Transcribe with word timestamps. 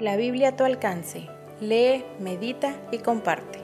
La 0.00 0.16
Biblia 0.16 0.48
a 0.48 0.56
tu 0.56 0.64
alcance. 0.64 1.28
Lee, 1.60 2.02
medita 2.20 2.88
y 2.90 3.00
comparte. 3.00 3.58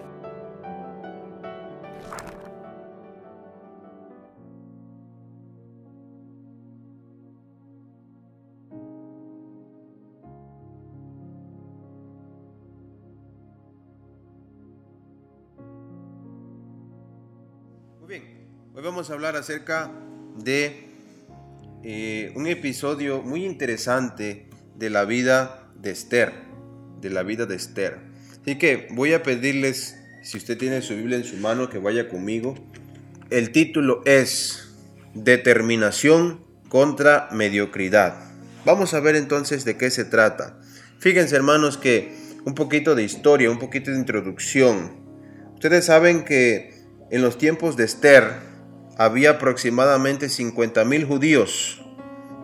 Muy 17.98 18.08
bien, 18.08 18.46
hoy 18.74 18.82
vamos 18.82 19.08
a 19.08 19.14
hablar 19.14 19.36
acerca 19.36 19.90
de 20.36 20.90
eh, 21.82 22.30
un 22.36 22.46
episodio 22.46 23.22
muy 23.22 23.46
interesante 23.46 24.50
de 24.74 24.90
la 24.90 25.06
vida 25.06 25.65
de 25.86 25.92
Esther, 25.92 26.32
de 27.00 27.10
la 27.10 27.22
vida 27.22 27.46
de 27.46 27.56
Esther. 27.56 27.98
Así 28.42 28.58
que 28.58 28.88
voy 28.90 29.12
a 29.14 29.22
pedirles, 29.22 29.96
si 30.22 30.36
usted 30.36 30.58
tiene 30.58 30.82
su 30.82 30.94
Biblia 30.94 31.16
en 31.16 31.24
su 31.24 31.36
mano, 31.36 31.70
que 31.70 31.78
vaya 31.78 32.08
conmigo. 32.08 32.54
El 33.30 33.50
título 33.52 34.02
es 34.04 34.74
Determinación 35.14 36.44
contra 36.68 37.28
mediocridad. 37.32 38.16
Vamos 38.64 38.94
a 38.94 39.00
ver 39.00 39.16
entonces 39.16 39.64
de 39.64 39.76
qué 39.76 39.90
se 39.90 40.04
trata. 40.04 40.58
Fíjense 40.98 41.36
hermanos 41.36 41.78
que 41.78 42.14
un 42.44 42.54
poquito 42.54 42.94
de 42.94 43.04
historia, 43.04 43.50
un 43.50 43.58
poquito 43.58 43.90
de 43.90 43.98
introducción. 43.98 44.96
Ustedes 45.54 45.86
saben 45.86 46.24
que 46.24 46.74
en 47.10 47.22
los 47.22 47.38
tiempos 47.38 47.76
de 47.76 47.84
Esther 47.84 48.34
había 48.98 49.30
aproximadamente 49.30 50.26
50.000 50.26 51.06
judíos 51.06 51.82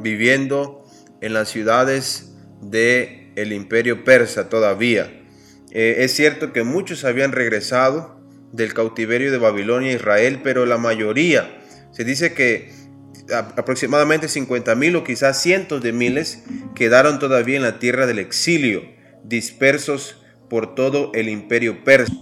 viviendo 0.00 0.84
en 1.20 1.34
las 1.34 1.48
ciudades 1.48 2.32
del 2.60 3.21
el 3.36 3.52
imperio 3.52 4.04
persa 4.04 4.48
todavía. 4.48 5.22
Eh, 5.70 5.96
es 5.98 6.12
cierto 6.12 6.52
que 6.52 6.64
muchos 6.64 7.04
habían 7.04 7.32
regresado 7.32 8.20
del 8.52 8.74
cautiverio 8.74 9.32
de 9.32 9.38
Babilonia 9.38 9.92
a 9.92 9.94
Israel, 9.94 10.40
pero 10.44 10.66
la 10.66 10.78
mayoría, 10.78 11.62
se 11.92 12.04
dice 12.04 12.34
que 12.34 12.70
aproximadamente 13.32 14.26
50.000 14.26 14.96
o 14.96 15.04
quizás 15.04 15.40
cientos 15.40 15.82
de 15.82 15.92
miles 15.92 16.44
quedaron 16.74 17.18
todavía 17.18 17.56
en 17.56 17.62
la 17.62 17.78
tierra 17.78 18.06
del 18.06 18.18
exilio, 18.18 18.82
dispersos 19.24 20.22
por 20.50 20.74
todo 20.74 21.12
el 21.14 21.28
imperio 21.28 21.84
persa. 21.84 22.12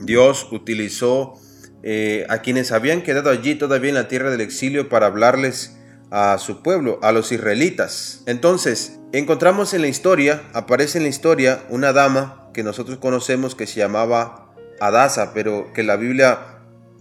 Dios 0.00 0.48
utilizó 0.50 1.34
eh, 1.82 2.26
a 2.28 2.42
quienes 2.42 2.72
habían 2.72 3.02
quedado 3.02 3.30
allí 3.30 3.54
todavía 3.54 3.90
en 3.90 3.94
la 3.94 4.08
tierra 4.08 4.30
del 4.30 4.40
exilio 4.40 4.88
para 4.88 5.06
hablarles 5.06 5.76
a 6.10 6.38
su 6.38 6.62
pueblo, 6.62 6.98
a 7.02 7.12
los 7.12 7.30
israelitas. 7.30 8.22
Entonces, 8.26 8.97
encontramos 9.12 9.74
en 9.74 9.82
la 9.82 9.88
historia, 9.88 10.42
aparece 10.52 10.98
en 10.98 11.04
la 11.04 11.10
historia 11.10 11.62
una 11.68 11.92
dama 11.92 12.50
que 12.52 12.62
nosotros 12.62 12.98
conocemos 12.98 13.54
que 13.54 13.66
se 13.66 13.80
llamaba 13.80 14.54
Adasa, 14.80 15.32
pero 15.34 15.72
que 15.72 15.82
la 15.82 15.96
Biblia 15.96 16.38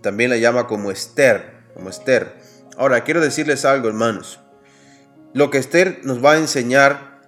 también 0.01 0.29
la 0.29 0.37
llama 0.37 0.67
como 0.67 0.91
Esther. 0.91 1.57
Ahora, 2.77 3.03
quiero 3.03 3.21
decirles 3.21 3.65
algo, 3.65 3.87
hermanos. 3.87 4.39
Lo 5.33 5.49
que 5.49 5.57
Esther 5.57 5.99
nos 6.03 6.23
va 6.23 6.33
a 6.33 6.37
enseñar 6.37 7.21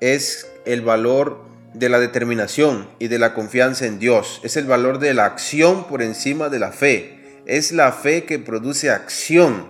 es 0.00 0.50
el 0.64 0.82
valor 0.82 1.44
de 1.74 1.88
la 1.88 2.00
determinación 2.00 2.88
y 2.98 3.08
de 3.08 3.18
la 3.18 3.34
confianza 3.34 3.86
en 3.86 3.98
Dios. 3.98 4.40
Es 4.42 4.56
el 4.56 4.66
valor 4.66 4.98
de 4.98 5.14
la 5.14 5.26
acción 5.26 5.86
por 5.86 6.02
encima 6.02 6.48
de 6.48 6.58
la 6.58 6.72
fe. 6.72 7.42
Es 7.46 7.72
la 7.72 7.92
fe 7.92 8.24
que 8.24 8.38
produce 8.38 8.90
acción. 8.90 9.66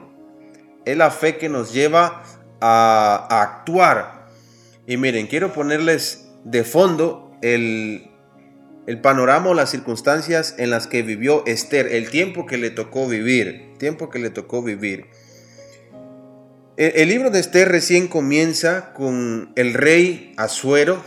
Es 0.85 0.97
la 0.97 1.11
fe 1.11 1.37
que 1.37 1.49
nos 1.49 1.73
lleva 1.73 2.23
a, 2.61 3.43
actuar. 3.43 4.20
Y 4.87 4.97
miren, 4.97 5.27
quiero 5.27 5.53
ponerles 5.53 6.29
de 6.45 6.65
fondo 6.65 7.37
el, 7.43 8.11
el 8.87 9.01
panorama 9.01 9.51
o 9.51 9.55
las 9.55 9.71
circunstancias 9.71 10.55
en 10.59 10.71
las 10.71 10.87
que 10.87 11.03
vivió 11.03 11.45
Esther, 11.47 11.87
el 11.89 12.11
tiempo 12.11 12.47
que 12.47 12.59
le 12.59 12.71
tocó 12.71 13.09
vivir, 13.09 13.75
tiempo 13.79 14.11
que 14.11 14.19
le 14.19 14.31
tocó 14.31 14.63
vivir. 14.63 15.07
El, 16.77 17.11
libro 17.11 17.31
de 17.31 17.41
Esther 17.41 17.69
recién 17.69 18.09
comienza 18.09 18.95
con 18.95 19.53
el 19.55 19.75
rey 19.75 20.33
Asuero, 20.39 21.05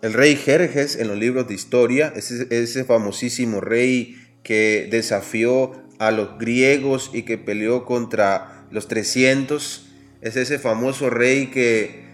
el 0.00 0.14
rey 0.14 0.34
Jerjes 0.34 0.96
en 0.96 1.08
los 1.08 1.18
libros 1.18 1.46
de 1.46 1.54
historia, 1.54 2.12
ese, 2.16 2.46
ese 2.50 2.84
famosísimo 2.84 3.60
rey 3.60 4.16
que 4.42 4.88
desafió 4.90 5.72
a 5.98 6.10
los 6.10 6.38
griegos 6.38 7.10
y 7.12 7.22
que 7.22 7.36
peleó 7.36 7.84
contra 7.84 8.66
los 8.70 8.88
300, 8.88 9.90
es 10.22 10.36
ese 10.36 10.58
famoso 10.58 11.10
rey 11.10 11.48
que 11.48 12.09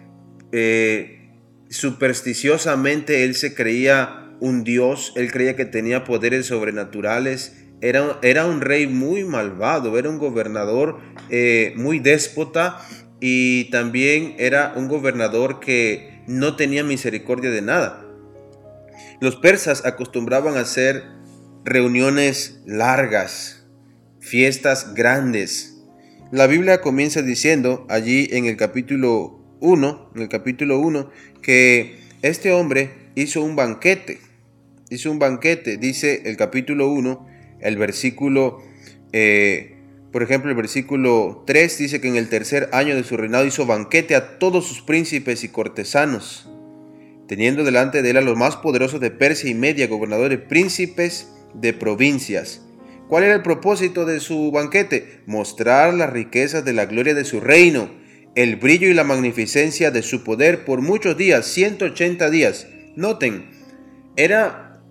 eh, 0.59 1.33
supersticiosamente 1.69 3.25
él 3.25 3.35
se 3.35 3.55
creía 3.55 4.33
un 4.41 4.65
dios, 4.65 5.13
él 5.15 5.31
creía 5.31 5.55
que 5.55 5.67
tenía 5.67 6.03
poderes 6.05 6.47
sobrenaturales, 6.47 7.67
era, 7.83 8.19
era 8.23 8.47
un 8.47 8.63
rey 8.63 8.87
muy 8.87 9.25
malvado, 9.25 9.99
era 9.99 10.09
un 10.09 10.17
gobernador 10.17 10.99
eh, 11.29 11.75
muy 11.77 11.99
déspota 11.99 12.81
y 13.21 13.71
también 13.71 14.35
era 14.39 14.73
un 14.77 14.89
gobernador 14.89 15.61
que 15.61 16.23
no 16.27 16.57
tenía 16.57 16.83
misericordia 16.83 17.51
de 17.51 17.61
nada. 17.61 18.07
Los 19.21 19.37
persas 19.37 19.85
acostumbraban 19.85 20.57
a 20.57 20.61
hacer 20.61 21.05
reuniones 21.67 22.63
largas, 22.65 23.67
fiestas 24.21 24.95
grandes. 24.95 25.83
La 26.33 26.47
Biblia 26.47 26.81
comienza 26.81 27.21
diciendo 27.21 27.87
allí 27.91 28.31
en 28.33 28.47
el 28.47 28.57
capítulo 28.57 29.36
1, 29.61 30.11
en 30.15 30.23
el 30.23 30.29
capítulo 30.29 30.79
1, 30.79 31.11
que 31.43 31.99
este 32.23 32.53
hombre 32.53 32.91
hizo 33.15 33.43
un 33.43 33.57
banquete. 33.57 34.21
Hizo 34.91 35.11
un 35.11 35.19
banquete, 35.19 35.77
dice 35.77 36.23
el 36.27 36.37
capítulo 36.37 36.89
1, 36.89 37.27
el 37.61 37.77
versículo 37.77 38.63
eh, 39.13 39.77
por 40.17 40.23
ejemplo, 40.23 40.51
el 40.51 40.57
versículo 40.57 41.45
3 41.47 41.79
dice 41.79 42.01
que 42.01 42.09
en 42.09 42.17
el 42.17 42.31
tercer 42.31 42.71
año 42.73 42.95
de 42.97 43.05
su 43.05 43.19
reinado 43.19 43.45
hizo 43.45 43.67
banquete 43.67 44.15
a 44.15 44.39
todos 44.39 44.67
sus 44.67 44.81
príncipes 44.81 45.45
y 45.45 45.49
cortesanos, 45.49 46.49
teniendo 47.29 47.65
delante 47.65 48.01
de 48.01 48.11
él 48.11 48.17
a 48.17 48.23
los 48.23 48.35
más 48.35 48.57
poderosos 48.57 48.99
de 49.01 49.11
Persia 49.11 49.51
y 49.51 49.55
Media, 49.55 49.89
gobernadores, 49.89 50.39
príncipes 50.39 51.35
de 51.53 51.75
provincias. 51.75 52.63
¿Cuál 53.09 53.25
era 53.25 53.35
el 53.35 53.43
propósito 53.43 54.07
de 54.07 54.21
su 54.21 54.51
banquete? 54.51 55.21
Mostrar 55.27 55.93
las 55.93 56.11
riquezas 56.11 56.65
de 56.65 56.73
la 56.73 56.87
gloria 56.87 57.15
de 57.15 57.25
su 57.25 57.41
reino, 57.41 57.91
el 58.37 58.57
brillo 58.57 58.89
y 58.89 58.95
la 58.95 59.03
magnificencia 59.03 59.91
de 59.91 60.03
su 60.03 60.23
poder 60.23 60.67
por 60.67 60.83
muchos 60.83 61.17
días, 61.17 61.47
180 61.47 62.29
días. 62.29 62.67
Noten, 62.95 63.51
era 64.15 64.83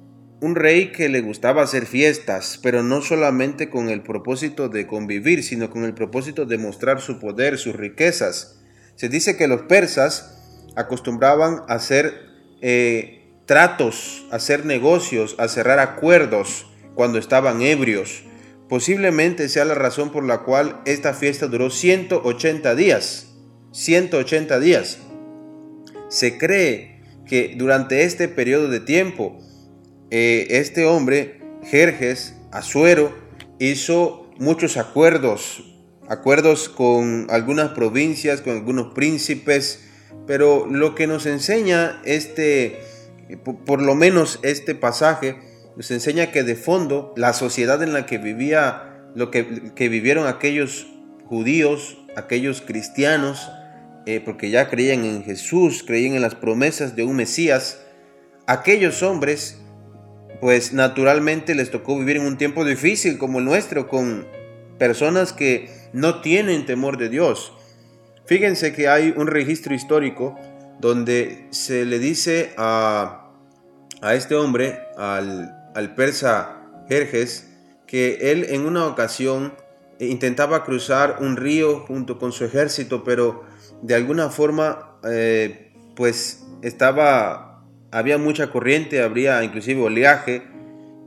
un 0.41 0.56
rey 0.56 0.91
que 0.91 1.09
le 1.09 1.22
gustaba 1.22 1.61
hacer 1.61 1.85
fiestas, 1.85 2.59
pero 2.61 2.81
no 2.81 3.03
solamente 3.03 3.69
con 3.69 3.89
el 3.89 4.01
propósito 4.01 4.67
de 4.67 4.88
convivir, 4.88 5.44
sino 5.44 5.69
con 5.69 5.84
el 5.84 5.94
propósito 5.94 6.47
de 6.47 6.57
mostrar 6.57 7.00
su 7.01 7.19
poder, 7.19 7.59
sus 7.59 7.75
riquezas. 7.75 8.63
Se 8.95 9.09
dice 9.09 9.38
que 9.38 9.47
los 9.47 9.61
persas 9.61 10.41
acostumbraban 10.75 11.61
a 11.67 11.75
hacer 11.75 12.13
eh, 12.61 13.28
tratos, 13.45 14.25
a 14.31 14.38
hacer 14.38 14.66
negocios, 14.66 15.35
a 15.38 15.47
cerrar 15.47 15.78
acuerdos 15.78 16.66
cuando 16.95 17.19
estaban 17.19 17.61
ebrios. 17.61 18.23
Posiblemente 18.69 19.50
sea 19.50 19.66
la 19.66 19.75
razón 19.75 20.11
por 20.11 20.23
la 20.23 20.39
cual 20.39 20.81
esta 20.85 21.13
fiesta 21.13 21.45
duró 21.45 21.69
180 21.69 22.73
días. 22.73 23.34
180 23.75 24.57
días. 24.61 24.99
Se 26.07 26.37
cree 26.37 27.01
que 27.25 27.55
durante 27.57 28.03
este 28.03 28.29
periodo 28.29 28.69
de 28.69 28.79
tiempo 28.79 29.37
eh, 30.11 30.47
este 30.51 30.85
hombre, 30.85 31.41
Jerjes, 31.63 32.35
Azuero, 32.53 33.13
hizo 33.59 34.31
muchos 34.37 34.77
acuerdos, 34.77 35.75
acuerdos 36.07 36.69
con 36.69 37.27
algunas 37.29 37.72
provincias, 37.72 38.39
con 38.39 38.53
algunos 38.53 38.93
príncipes, 38.93 39.83
pero 40.25 40.66
lo 40.67 40.95
que 40.95 41.05
nos 41.05 41.25
enseña 41.25 42.01
este, 42.05 42.79
por 43.66 43.81
lo 43.81 43.93
menos 43.93 44.39
este 44.41 44.73
pasaje, 44.73 45.35
nos 45.75 45.91
enseña 45.91 46.31
que 46.31 46.43
de 46.43 46.55
fondo 46.55 47.13
la 47.17 47.33
sociedad 47.33 47.83
en 47.83 47.91
la 47.91 48.05
que 48.05 48.19
vivía, 48.19 49.09
lo 49.16 49.31
que, 49.31 49.73
que 49.75 49.89
vivieron 49.89 50.28
aquellos 50.28 50.87
judíos, 51.25 51.97
aquellos 52.16 52.61
cristianos, 52.61 53.49
eh, 54.05 54.22
porque 54.23 54.49
ya 54.49 54.69
creían 54.69 55.05
en 55.05 55.23
Jesús, 55.23 55.84
creían 55.85 56.16
en 56.16 56.22
las 56.22 56.35
promesas 56.35 56.96
de 56.96 57.03
un 57.03 57.16
Mesías, 57.16 57.81
aquellos 58.47 59.02
hombres 59.03 59.59
pues 60.41 60.73
naturalmente 60.73 61.55
les 61.55 61.72
tocó 61.72 61.97
vivir 61.97 62.17
en 62.17 62.25
un 62.25 62.37
tiempo 62.37 62.66
difícil 62.66 63.17
como 63.17 63.40
el 63.40 63.46
nuestro, 63.46 63.87
con 63.87 64.28
personas 64.78 65.34
que 65.34 65.69
no 65.93 66.22
tienen 66.22 66.66
temor 66.66 66.97
de 66.97 67.09
Dios. 67.09 67.53
Fíjense 68.25 68.73
que 68.73 68.87
hay 68.87 69.13
un 69.16 69.28
registro 69.28 69.73
histórico 69.73 70.37
donde 70.79 71.47
se 71.52 71.85
le 71.85 71.99
dice 71.99 72.53
a, 72.57 73.31
este 74.13 74.35
hombre, 74.35 74.79
al, 74.97 75.72
al 75.73 75.96
persa 75.96 76.61
Jerjes, 76.90 77.49
que 77.87 78.31
él 78.31 78.46
en 78.49 78.66
una 78.66 78.87
ocasión 78.87 79.53
intentaba 79.99 80.63
cruzar 80.63 81.17
un 81.21 81.37
río 81.37 81.81
junto 81.81 82.19
con 82.19 82.31
su 82.31 82.45
ejército, 82.45 83.03
pero 83.03 83.43
de 83.81 83.95
alguna 83.95 84.29
forma 84.29 84.97
eh, 85.03 85.73
pues 85.95 86.45
estaba 86.61 87.63
había 87.91 88.17
mucha 88.17 88.51
corriente, 88.51 89.01
habría 89.01 89.43
inclusive 89.43 89.81
oleaje, 89.81 90.43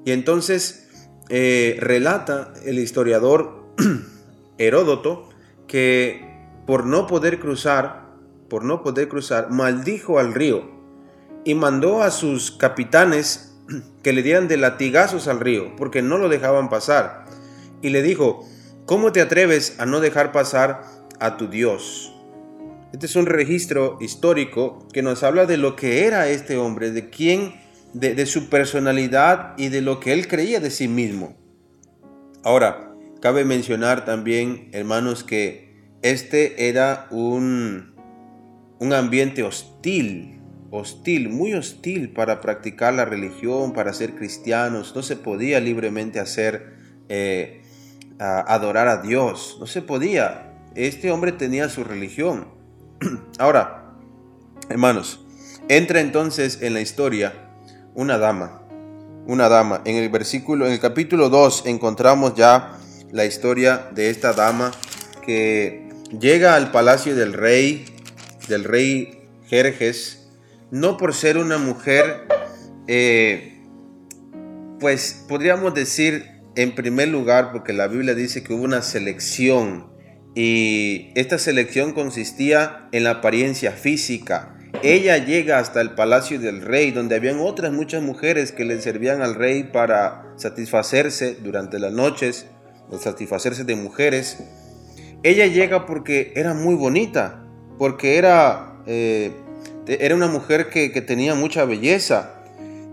y 0.06 0.12
entonces 0.12 0.88
eh, 1.29 1.76
relata 1.81 2.55
el 2.64 2.79
historiador 2.79 3.67
Heródoto 4.58 5.29
que 5.67 6.26
por 6.67 6.87
no 6.87 7.06
poder 7.06 7.40
cruzar, 7.40 8.06
por 8.49 8.64
no 8.64 8.82
poder 8.82 9.08
cruzar, 9.08 9.50
maldijo 9.50 10.19
al 10.19 10.32
río 10.32 10.79
y 11.44 11.55
mandó 11.55 12.02
a 12.02 12.11
sus 12.11 12.50
capitanes 12.50 13.55
que 14.02 14.12
le 14.14 14.23
dieran 14.23 14.49
de 14.49 14.56
latigazos 14.56 15.29
al 15.29 15.40
río, 15.40 15.76
porque 15.76 16.00
no 16.00 16.17
lo 16.17 16.29
dejaban 16.29 16.70
pasar. 16.70 17.26
Y 17.82 17.90
le 17.90 18.02
dijo, 18.02 18.49
¿cómo 18.88 19.12
te 19.12 19.20
atreves 19.20 19.79
a 19.79 19.85
no 19.85 20.00
dejar 20.00 20.32
pasar 20.32 20.82
a 21.20 21.37
tu 21.37 21.49
Dios? 21.49 22.14
Este 22.90 23.05
es 23.05 23.17
un 23.17 23.26
registro 23.26 23.99
histórico 24.00 24.88
que 24.94 25.02
nos 25.02 25.23
habla 25.23 25.44
de 25.44 25.58
lo 25.58 25.76
que 25.76 26.06
era 26.06 26.26
este 26.31 26.56
hombre, 26.56 26.90
de 26.90 27.11
quién, 27.11 27.52
de, 27.93 28.25
su 28.25 28.49
personalidad 28.49 29.52
y 29.58 29.69
de 29.69 29.82
lo 29.82 30.00
que 30.00 30.14
él 30.14 30.26
creía 30.26 30.58
de 30.58 30.70
sí 30.70 30.88
mismo. 30.88 31.37
Ahora, 32.43 32.94
cabe 33.20 33.44
mencionar 33.44 34.06
también, 34.06 34.70
hermanos, 34.73 35.23
que 35.23 35.76
este 36.00 36.70
era 36.70 37.08
un, 37.11 37.94
un 38.79 38.93
ambiente 38.94 39.43
hostil, 39.43 40.40
hostil, 40.70 41.29
muy 41.29 41.52
hostil 41.52 42.14
para 42.14 42.40
practicar 42.40 42.94
la 42.94 43.05
religión, 43.05 43.75
para 43.75 43.93
ser 43.93 44.14
cristianos. 44.14 44.96
No 44.96 45.02
se 45.02 45.17
podía 45.17 45.61
libremente 45.61 46.20
hacer, 46.20 46.73
eh, 47.11 47.61
adorar 48.19 48.88
a 48.88 49.03
Dios. 49.03 49.56
No 49.61 49.67
se 49.67 49.82
podía. 49.82 50.55
Este 50.75 51.11
hombre 51.11 51.32
tenía 51.32 51.69
su 51.69 51.85
religión. 51.85 52.49
Ahora, 53.38 53.94
hermanos, 54.69 55.25
entra 55.69 56.00
entonces 56.00 56.62
en 56.62 56.75
la 56.75 56.81
historia 56.81 57.32
una 57.94 58.19
dama. 58.19 58.62
Una 59.26 59.49
dama. 59.49 59.82
En 59.85 59.97
el 59.97 60.09
versículo, 60.09 60.67
en 60.67 60.73
el 60.73 60.81
capítulo 60.81 61.29
2 61.29 61.65
encontramos 61.67 62.35
ya 62.35 62.79
la 63.11 63.25
historia 63.25 63.88
de 63.93 64.11
esta 64.11 64.32
dama 64.32 64.71
que 65.25 65.88
llega 66.19 66.55
al 66.55 66.71
palacio 66.71 67.14
del 67.14 67.32
rey, 67.32 67.85
del 68.49 68.64
rey 68.64 69.29
Jerjes, 69.47 70.29
no 70.71 70.97
por 70.97 71.14
ser 71.14 71.38
una 71.38 71.59
mujer, 71.59 72.26
eh, 72.87 73.62
pues 74.81 75.25
podríamos 75.29 75.75
decir 75.75 76.38
en 76.59 76.75
primer 76.75 77.09
lugar, 77.09 77.53
porque 77.53 77.73
la 77.73 77.87
Biblia 77.87 78.15
dice 78.15 78.43
que 78.43 78.53
hubo 78.53 78.65
una 78.65 78.83
selección 78.83 79.93
y 80.35 81.11
esta 81.15 81.39
selección 81.39 81.93
consistía 81.93 82.89
en 82.93 83.05
la 83.05 83.11
apariencia 83.13 83.73
física. 83.73 84.55
Ella 84.83 85.19
llega 85.19 85.59
hasta 85.59 85.81
el 85.81 85.95
palacio 85.95 86.39
del 86.39 86.63
rey, 86.63 86.91
donde 86.91 87.17
habían 87.17 87.41
otras 87.41 87.73
muchas 87.73 88.03
mujeres 88.03 88.53
que 88.53 88.65
le 88.65 88.81
servían 88.81 89.23
al 89.23 89.35
rey 89.35 89.65
para 89.65 90.35
satisfacerse 90.37 91.37
durante 91.37 91.79
las 91.79 91.93
noches, 91.93 92.47
satisfacerse 93.01 93.65
de 93.65 93.77
mujeres. 93.77 94.39
Ella 95.23 95.47
llega 95.47 95.87
porque 95.87 96.33
era 96.37 96.55
muy 96.55 96.75
bonita, 96.75 97.45
porque 97.79 98.19
era 98.19 98.83
eh, 98.87 99.33
era 99.87 100.15
una 100.15 100.27
mujer 100.27 100.69
que, 100.69 100.89
tenía 101.01 101.35
mucha 101.35 101.65
belleza. 101.65 102.43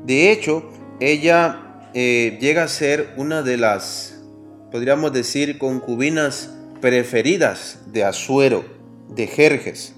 De 0.06 0.32
hecho, 0.32 0.72
ella 1.00 1.65
eh, 1.98 2.38
llega 2.42 2.64
a 2.64 2.68
ser 2.68 3.14
una 3.16 3.42
de 3.42 3.56
las, 3.56 4.22
podríamos 4.70 5.14
decir, 5.14 5.58
concubinas 5.58 6.54
preferidas 6.82 7.80
de 7.88 8.04
Asuero, 8.04 8.66
de 9.08 9.28
Jerjes. 9.28 9.96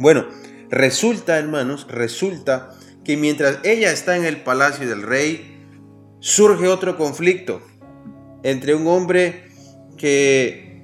Bueno, 0.00 0.26
resulta, 0.68 1.38
hermanos, 1.38 1.86
resulta 1.88 2.72
que 3.04 3.16
mientras 3.16 3.60
ella 3.62 3.92
está 3.92 4.16
en 4.16 4.24
el 4.24 4.42
palacio 4.42 4.88
del 4.88 5.02
rey, 5.02 5.64
surge 6.18 6.66
otro 6.66 6.96
conflicto 6.96 7.62
entre 8.42 8.74
un 8.74 8.88
hombre 8.88 9.44
que 9.96 10.82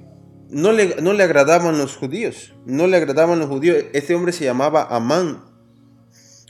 no 0.49 0.71
le, 0.71 1.01
no 1.01 1.11
le 1.11 1.23
agradaban 1.23 1.77
los 1.77 1.97
judíos, 1.97 2.53
no 2.65 2.87
le 2.87 2.95
agradaban 2.95 3.39
los 3.39 3.49
judíos. 3.49 3.83
Este 3.91 4.15
hombre 4.15 4.31
se 4.31 4.45
llamaba 4.45 4.87
Amán. 4.89 5.43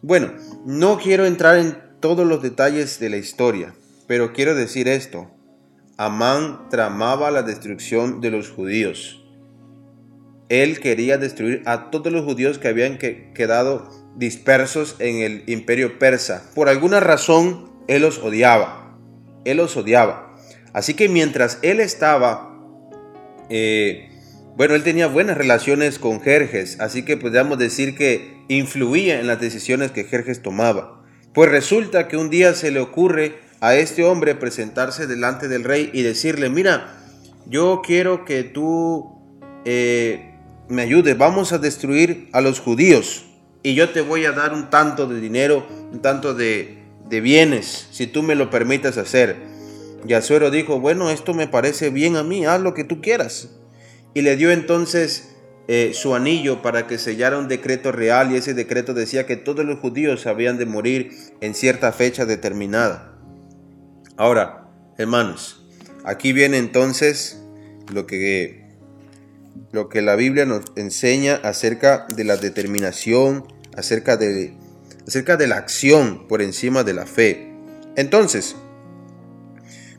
Bueno, 0.03 0.31
no 0.63 0.99
quiero 0.99 1.25
entrar 1.25 1.57
en 1.57 1.81
todos 2.03 2.27
los 2.27 2.41
detalles 2.41 2.99
de 2.99 3.09
la 3.09 3.15
historia, 3.15 3.73
pero 4.07 4.33
quiero 4.33 4.55
decir 4.55 4.89
esto. 4.89 5.31
Amán 5.95 6.67
tramaba 6.69 7.31
la 7.31 7.43
destrucción 7.43 8.19
de 8.19 8.29
los 8.29 8.49
judíos. 8.49 9.23
Él 10.49 10.81
quería 10.81 11.17
destruir 11.17 11.63
a 11.65 11.91
todos 11.91 12.11
los 12.11 12.25
judíos 12.25 12.59
que 12.59 12.67
habían 12.67 12.97
quedado 12.97 13.89
dispersos 14.17 14.97
en 14.99 15.21
el 15.21 15.45
imperio 15.47 15.97
persa. 15.97 16.51
Por 16.53 16.67
alguna 16.67 16.99
razón, 16.99 17.71
él 17.87 18.01
los 18.01 18.19
odiaba. 18.19 18.97
Él 19.45 19.55
los 19.55 19.77
odiaba. 19.77 20.35
Así 20.73 20.95
que 20.95 21.07
mientras 21.07 21.59
él 21.61 21.79
estaba 21.79 22.59
eh, 23.49 24.09
bueno, 24.57 24.75
él 24.75 24.83
tenía 24.83 25.07
buenas 25.07 25.37
relaciones 25.37 25.99
con 25.99 26.19
Jerjes, 26.19 26.81
así 26.81 27.05
que 27.05 27.15
podríamos 27.15 27.57
decir 27.57 27.95
que 27.95 28.43
influía 28.49 29.21
en 29.21 29.27
las 29.27 29.39
decisiones 29.39 29.91
que 29.91 30.03
Jerjes 30.03 30.41
tomaba. 30.41 31.02
Pues 31.33 31.49
resulta 31.49 32.07
que 32.07 32.17
un 32.17 32.29
día 32.29 32.53
se 32.53 32.69
le 32.69 32.79
ocurre 32.79 33.39
a 33.59 33.75
este 33.75 34.03
hombre 34.03 34.35
presentarse 34.35 35.07
delante 35.07 35.47
del 35.47 35.63
rey 35.63 35.89
y 35.93 36.03
decirle, 36.03 36.49
mira, 36.49 36.95
yo 37.47 37.81
quiero 37.83 38.23
que 38.23 38.43
tú 38.43 39.19
eh, 39.65 40.35
me 40.69 40.83
ayudes, 40.83 41.17
vamos 41.17 41.53
a 41.53 41.57
destruir 41.57 42.29
a 42.33 42.41
los 42.41 42.59
judíos 42.59 43.25
y 43.63 43.73
yo 43.73 43.89
te 43.89 44.01
voy 44.01 44.25
a 44.25 44.31
dar 44.33 44.53
un 44.53 44.69
tanto 44.69 45.07
de 45.07 45.19
dinero, 45.19 45.65
un 45.91 46.01
tanto 46.01 46.33
de, 46.33 46.79
bienes, 47.09 47.87
si 47.91 48.07
tú 48.07 48.23
me 48.23 48.35
lo 48.35 48.49
permites 48.49 48.97
hacer. 48.97 49.37
Y 50.05 50.13
Azuero 50.13 50.51
dijo, 50.51 50.79
bueno, 50.79 51.11
esto 51.11 51.33
me 51.33 51.47
parece 51.47 51.89
bien 51.89 52.15
a 52.15 52.23
mí, 52.23 52.45
haz 52.45 52.59
lo 52.59 52.73
que 52.73 52.83
tú 52.83 53.01
quieras. 53.01 53.49
Y 54.13 54.21
le 54.21 54.35
dio 54.35 54.51
entonces 54.51 55.32
eh, 55.67 55.91
su 55.93 56.15
anillo 56.15 56.61
para 56.61 56.87
que 56.87 56.97
sellara 56.97 57.37
un 57.37 57.47
decreto 57.47 57.91
real 57.91 58.31
y 58.31 58.35
ese 58.35 58.53
decreto 58.53 58.93
decía 58.93 59.25
que 59.25 59.37
todos 59.37 59.65
los 59.65 59.79
judíos 59.79 60.25
habían 60.27 60.57
de 60.57 60.65
morir 60.65 61.11
en 61.41 61.55
cierta 61.55 61.91
fecha 61.91 62.25
determinada. 62.25 63.17
Ahora, 64.17 64.67
hermanos, 64.97 65.65
aquí 66.03 66.33
viene 66.33 66.57
entonces 66.57 67.41
lo 67.91 68.05
que, 68.05 68.65
lo 69.71 69.89
que 69.89 70.01
la 70.01 70.15
Biblia 70.15 70.45
nos 70.45 70.63
enseña 70.75 71.35
acerca 71.35 72.07
de 72.15 72.23
la 72.23 72.37
determinación, 72.37 73.45
acerca 73.75 74.17
de, 74.17 74.53
acerca 75.07 75.37
de 75.37 75.47
la 75.47 75.57
acción 75.57 76.27
por 76.27 76.41
encima 76.41 76.83
de 76.83 76.93
la 76.93 77.05
fe. 77.05 77.53
Entonces, 77.95 78.55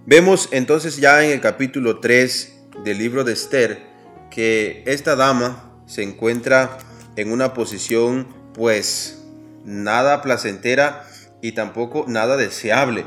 Vemos 0.06 0.50
entonces 0.52 0.98
ya 0.98 1.24
en 1.24 1.30
el 1.30 1.40
capítulo 1.40 1.98
3 1.98 2.52
del 2.84 2.98
libro 2.98 3.24
de 3.24 3.32
Esther 3.32 3.93
que 4.34 4.82
esta 4.86 5.14
dama 5.14 5.72
se 5.86 6.02
encuentra 6.02 6.78
en 7.14 7.30
una 7.30 7.54
posición 7.54 8.26
pues 8.52 9.22
nada 9.64 10.22
placentera 10.22 11.06
y 11.40 11.52
tampoco 11.52 12.04
nada 12.08 12.36
deseable. 12.36 13.04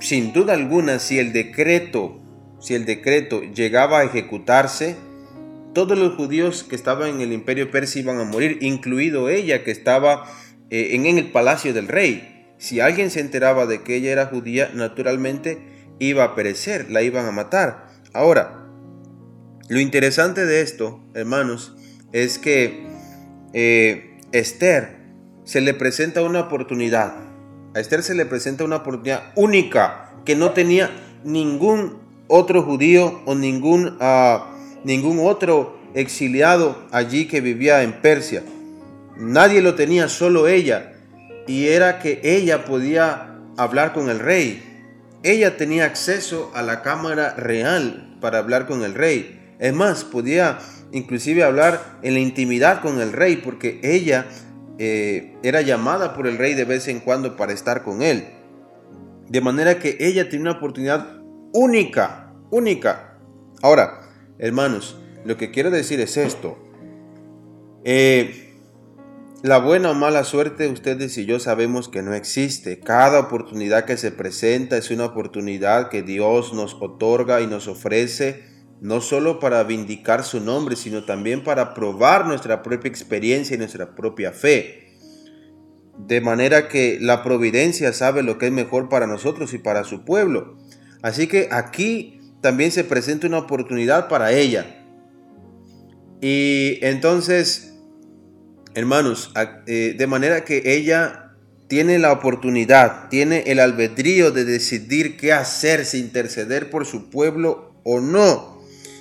Sin 0.00 0.32
duda 0.32 0.54
alguna, 0.54 0.98
si 0.98 1.18
el 1.18 1.32
decreto, 1.32 2.22
si 2.58 2.74
el 2.74 2.86
decreto 2.86 3.42
llegaba 3.42 3.98
a 3.98 4.04
ejecutarse, 4.04 4.96
todos 5.74 5.98
los 5.98 6.14
judíos 6.14 6.64
que 6.64 6.76
estaban 6.76 7.10
en 7.10 7.20
el 7.20 7.32
imperio 7.32 7.70
persa 7.70 7.98
iban 7.98 8.18
a 8.18 8.24
morir, 8.24 8.58
incluido 8.62 9.28
ella 9.28 9.62
que 9.62 9.70
estaba 9.70 10.24
eh, 10.70 10.90
en 10.92 11.06
el 11.06 11.30
palacio 11.30 11.74
del 11.74 11.88
rey. 11.88 12.54
Si 12.56 12.80
alguien 12.80 13.10
se 13.10 13.20
enteraba 13.20 13.66
de 13.66 13.82
que 13.82 13.96
ella 13.96 14.12
era 14.12 14.26
judía, 14.26 14.70
naturalmente 14.72 15.58
iba 15.98 16.24
a 16.24 16.34
perecer, 16.34 16.90
la 16.90 17.02
iban 17.02 17.26
a 17.26 17.32
matar. 17.32 17.88
Ahora, 18.14 18.67
lo 19.68 19.80
interesante 19.80 20.46
de 20.46 20.62
esto, 20.62 21.00
hermanos, 21.14 21.74
es 22.12 22.38
que 22.38 22.86
eh, 23.52 24.18
Esther 24.32 24.98
se 25.44 25.60
le 25.60 25.74
presenta 25.74 26.22
una 26.22 26.40
oportunidad. 26.40 27.14
A 27.74 27.80
Esther 27.80 28.02
se 28.02 28.14
le 28.14 28.26
presenta 28.26 28.64
una 28.64 28.76
oportunidad 28.76 29.32
única 29.34 30.12
que 30.24 30.36
no 30.36 30.52
tenía 30.52 30.90
ningún 31.24 31.98
otro 32.28 32.62
judío 32.62 33.22
o 33.24 33.34
ningún, 33.34 33.96
ah, 34.00 34.50
ningún 34.84 35.20
otro 35.26 35.78
exiliado 35.94 36.86
allí 36.90 37.26
que 37.26 37.40
vivía 37.40 37.82
en 37.82 38.00
Persia. 38.00 38.42
Nadie 39.16 39.62
lo 39.62 39.74
tenía, 39.74 40.08
solo 40.08 40.48
ella 40.48 40.92
y 41.46 41.68
era 41.68 41.98
que 41.98 42.20
ella 42.22 42.64
podía 42.64 43.34
hablar 43.56 43.92
con 43.92 44.10
el 44.10 44.20
rey. 44.20 44.62
Ella 45.24 45.56
tenía 45.56 45.86
acceso 45.86 46.52
a 46.54 46.62
la 46.62 46.82
cámara 46.82 47.34
real 47.34 48.16
para 48.20 48.38
hablar 48.38 48.66
con 48.66 48.84
el 48.84 48.94
rey. 48.94 49.37
Es 49.58 49.74
más, 49.74 50.04
podía 50.04 50.58
inclusive 50.92 51.42
hablar 51.42 51.98
en 52.02 52.14
la 52.14 52.20
intimidad 52.20 52.80
con 52.80 53.00
el 53.00 53.12
rey 53.12 53.36
porque 53.36 53.80
ella 53.82 54.26
eh, 54.78 55.36
era 55.42 55.60
llamada 55.62 56.14
por 56.14 56.26
el 56.26 56.38
rey 56.38 56.54
de 56.54 56.64
vez 56.64 56.88
en 56.88 57.00
cuando 57.00 57.36
para 57.36 57.52
estar 57.52 57.82
con 57.82 58.02
él. 58.02 58.28
De 59.28 59.40
manera 59.40 59.78
que 59.78 59.96
ella 60.00 60.28
tiene 60.28 60.42
una 60.42 60.58
oportunidad 60.58 61.20
única, 61.52 62.32
única. 62.50 63.18
Ahora, 63.60 64.00
hermanos, 64.38 64.96
lo 65.24 65.36
que 65.36 65.50
quiero 65.50 65.70
decir 65.70 66.00
es 66.00 66.16
esto. 66.16 66.56
Eh, 67.84 68.44
La 69.42 69.58
buena 69.58 69.92
o 69.92 69.94
mala 69.94 70.24
suerte, 70.24 70.66
ustedes 70.66 71.16
y 71.16 71.24
yo 71.24 71.38
sabemos 71.38 71.88
que 71.88 72.02
no 72.02 72.12
existe. 72.12 72.80
Cada 72.80 73.20
oportunidad 73.20 73.84
que 73.84 73.96
se 73.96 74.10
presenta 74.10 74.76
es 74.76 74.90
una 74.90 75.04
oportunidad 75.04 75.90
que 75.90 76.02
Dios 76.02 76.52
nos 76.54 76.74
otorga 76.80 77.40
y 77.40 77.46
nos 77.46 77.68
ofrece, 77.68 78.42
no 78.80 79.00
solo 79.00 79.40
para 79.40 79.62
vindicar 79.64 80.24
su 80.24 80.40
nombre, 80.40 80.76
sino 80.76 81.04
también 81.04 81.42
para 81.42 81.74
probar 81.74 82.26
nuestra 82.26 82.62
propia 82.62 82.88
experiencia 82.88 83.54
y 83.54 83.58
nuestra 83.58 83.94
propia 83.94 84.32
fe. 84.32 84.96
De 85.96 86.20
manera 86.20 86.68
que 86.68 86.98
la 87.00 87.24
providencia 87.24 87.92
sabe 87.92 88.22
lo 88.22 88.38
que 88.38 88.46
es 88.46 88.52
mejor 88.52 88.88
para 88.88 89.06
nosotros 89.06 89.52
y 89.52 89.58
para 89.58 89.84
su 89.84 90.04
pueblo. 90.04 90.56
Así 91.02 91.26
que 91.26 91.48
aquí 91.50 92.20
también 92.40 92.70
se 92.70 92.84
presenta 92.84 93.26
una 93.26 93.38
oportunidad 93.38 94.08
para 94.08 94.32
ella. 94.32 94.84
Y 96.20 96.78
entonces 96.82 97.68
hermanos, 98.78 99.32
eh, 99.66 99.94
de 99.98 100.06
manera 100.06 100.44
que 100.44 100.62
ella 100.64 101.32
tiene 101.66 101.98
la 101.98 102.12
oportunidad, 102.12 103.08
tiene 103.08 103.44
el 103.46 103.60
albedrío 103.60 104.30
de 104.30 104.44
decidir 104.44 105.16
qué 105.16 105.32
hacer, 105.32 105.84
si 105.84 105.98
interceder 105.98 106.70
por 106.70 106.86
su 106.86 107.10
pueblo 107.10 107.74
o 107.84 108.00
no. 108.00 108.57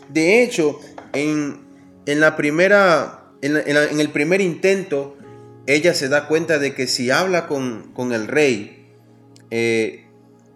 De 0.10 0.44
hecho, 0.44 0.80
en, 1.14 1.60
la 2.06 2.36
primera, 2.36 3.32
en, 3.42 4.00
el 4.00 4.10
primer 4.10 4.42
intento, 4.42 5.18
ella 5.66 5.94
se 5.94 6.10
da 6.10 6.28
cuenta 6.28 6.60
de 6.60 6.74
que 6.74 6.88
si 6.88 7.12
habla 7.12 7.48
con, 7.48 8.12
el 8.12 8.28
rey 8.28 8.88
eh, 9.52 10.06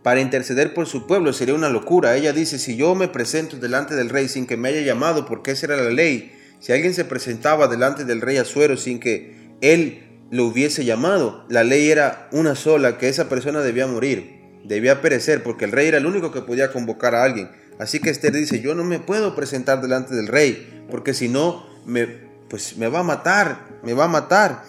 para 0.03 0.21
interceder 0.21 0.73
por 0.73 0.87
su 0.87 1.05
pueblo 1.05 1.33
sería 1.33 1.53
una 1.53 1.69
locura. 1.69 2.15
Ella 2.15 2.33
dice, 2.33 2.59
si 2.59 2.75
yo 2.75 2.95
me 2.95 3.07
presento 3.07 3.57
delante 3.57 3.95
del 3.95 4.09
rey 4.09 4.27
sin 4.27 4.47
que 4.47 4.57
me 4.57 4.69
haya 4.69 4.81
llamado, 4.81 5.25
porque 5.25 5.51
esa 5.51 5.67
era 5.67 5.77
la 5.77 5.91
ley, 5.91 6.31
si 6.59 6.71
alguien 6.71 6.93
se 6.93 7.05
presentaba 7.05 7.67
delante 7.67 8.05
del 8.05 8.21
rey 8.21 8.37
Azuero 8.37 8.77
sin 8.77 8.99
que 8.99 9.35
él 9.61 10.03
lo 10.31 10.45
hubiese 10.45 10.85
llamado, 10.85 11.45
la 11.49 11.63
ley 11.63 11.89
era 11.89 12.29
una 12.31 12.55
sola, 12.55 12.97
que 12.97 13.09
esa 13.09 13.27
persona 13.27 13.61
debía 13.61 13.87
morir, 13.87 14.41
debía 14.63 15.01
perecer, 15.01 15.43
porque 15.43 15.65
el 15.65 15.71
rey 15.71 15.87
era 15.87 15.97
el 15.97 16.05
único 16.05 16.31
que 16.31 16.41
podía 16.41 16.71
convocar 16.71 17.15
a 17.15 17.23
alguien. 17.23 17.49
Así 17.81 17.99
que 17.99 18.11
Esther 18.11 18.33
dice, 18.33 18.61
yo 18.61 18.75
no 18.75 18.83
me 18.83 18.99
puedo 18.99 19.33
presentar 19.33 19.81
delante 19.81 20.13
del 20.13 20.27
rey, 20.27 20.85
porque 20.91 21.15
si 21.15 21.27
no, 21.27 21.65
me, 21.87 22.05
pues 22.47 22.77
me 22.77 22.87
va 22.87 22.99
a 22.99 23.03
matar, 23.03 23.79
me 23.81 23.95
va 23.95 24.03
a 24.03 24.07
matar. 24.07 24.61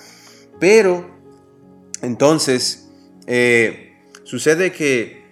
Pero, 0.58 1.10
entonces, 2.00 2.88
eh, 3.26 3.98
sucede 4.24 4.72
que 4.72 5.26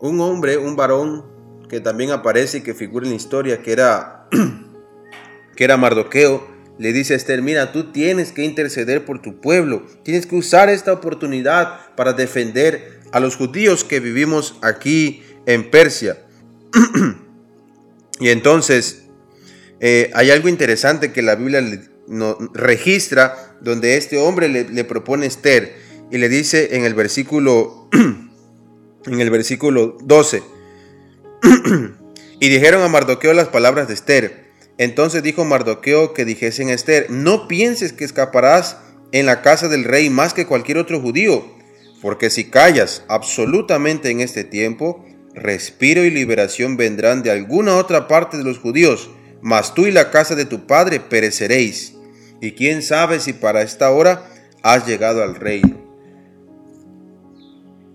un 0.00 0.20
hombre, 0.20 0.58
un 0.58 0.74
varón, 0.74 1.24
que 1.68 1.78
también 1.78 2.10
aparece 2.10 2.58
y 2.58 2.60
que 2.62 2.74
figura 2.74 3.06
en 3.06 3.10
la 3.10 3.16
historia, 3.16 3.62
que 3.62 3.70
era 3.70 4.26
que 5.56 5.62
era 5.62 5.76
Mardoqueo, 5.76 6.44
le 6.78 6.92
dice 6.92 7.12
a 7.12 7.16
Esther, 7.16 7.42
mira, 7.42 7.70
tú 7.70 7.92
tienes 7.92 8.32
que 8.32 8.42
interceder 8.42 9.04
por 9.04 9.22
tu 9.22 9.40
pueblo, 9.40 9.86
tienes 10.02 10.26
que 10.26 10.34
usar 10.34 10.68
esta 10.68 10.92
oportunidad 10.92 11.94
para 11.94 12.12
defender 12.12 12.98
a 13.12 13.20
los 13.20 13.36
judíos 13.36 13.84
que 13.84 14.00
vivimos 14.00 14.58
aquí 14.62 15.22
en 15.46 15.70
Persia. 15.70 16.18
y 18.20 18.28
entonces, 18.28 19.02
eh, 19.80 20.10
hay 20.14 20.30
algo 20.30 20.48
interesante 20.48 21.12
que 21.12 21.22
la 21.22 21.34
Biblia 21.34 21.62
registra, 22.54 23.56
donde 23.60 23.96
este 23.96 24.18
hombre 24.18 24.48
le, 24.48 24.68
le 24.68 24.84
propone 24.84 25.24
a 25.24 25.28
Esther 25.28 25.76
y 26.10 26.18
le 26.18 26.28
dice 26.28 26.76
en 26.76 26.84
el 26.84 26.94
versículo, 26.94 27.88
en 29.06 29.20
el 29.20 29.30
versículo 29.30 29.96
12, 30.02 30.42
y 32.40 32.48
dijeron 32.48 32.82
a 32.82 32.88
Mardoqueo 32.88 33.32
las 33.32 33.48
palabras 33.48 33.88
de 33.88 33.94
Esther, 33.94 34.42
entonces 34.78 35.22
dijo 35.22 35.44
Mardoqueo 35.44 36.14
que 36.14 36.24
dijese 36.24 36.62
en 36.62 36.70
Esther, 36.70 37.10
no 37.10 37.46
pienses 37.46 37.92
que 37.92 38.04
escaparás 38.04 38.78
en 39.12 39.26
la 39.26 39.42
casa 39.42 39.68
del 39.68 39.84
rey 39.84 40.10
más 40.10 40.34
que 40.34 40.46
cualquier 40.46 40.78
otro 40.78 41.00
judío, 41.00 41.44
porque 42.00 42.30
si 42.30 42.50
callas 42.50 43.04
absolutamente 43.08 44.10
en 44.10 44.20
este 44.20 44.44
tiempo, 44.44 45.04
respiro 45.34 46.04
y 46.04 46.10
liberación 46.10 46.76
vendrán 46.76 47.22
de 47.22 47.30
alguna 47.30 47.76
otra 47.76 48.08
parte 48.08 48.36
de 48.36 48.44
los 48.44 48.58
judíos, 48.58 49.10
mas 49.40 49.74
tú 49.74 49.86
y 49.86 49.90
la 49.90 50.10
casa 50.10 50.34
de 50.34 50.44
tu 50.44 50.66
padre 50.66 51.00
pereceréis. 51.00 51.94
Y 52.40 52.52
quién 52.52 52.82
sabe 52.82 53.20
si 53.20 53.32
para 53.32 53.62
esta 53.62 53.90
hora 53.90 54.28
has 54.62 54.86
llegado 54.86 55.22
al 55.22 55.34
reino. 55.34 55.80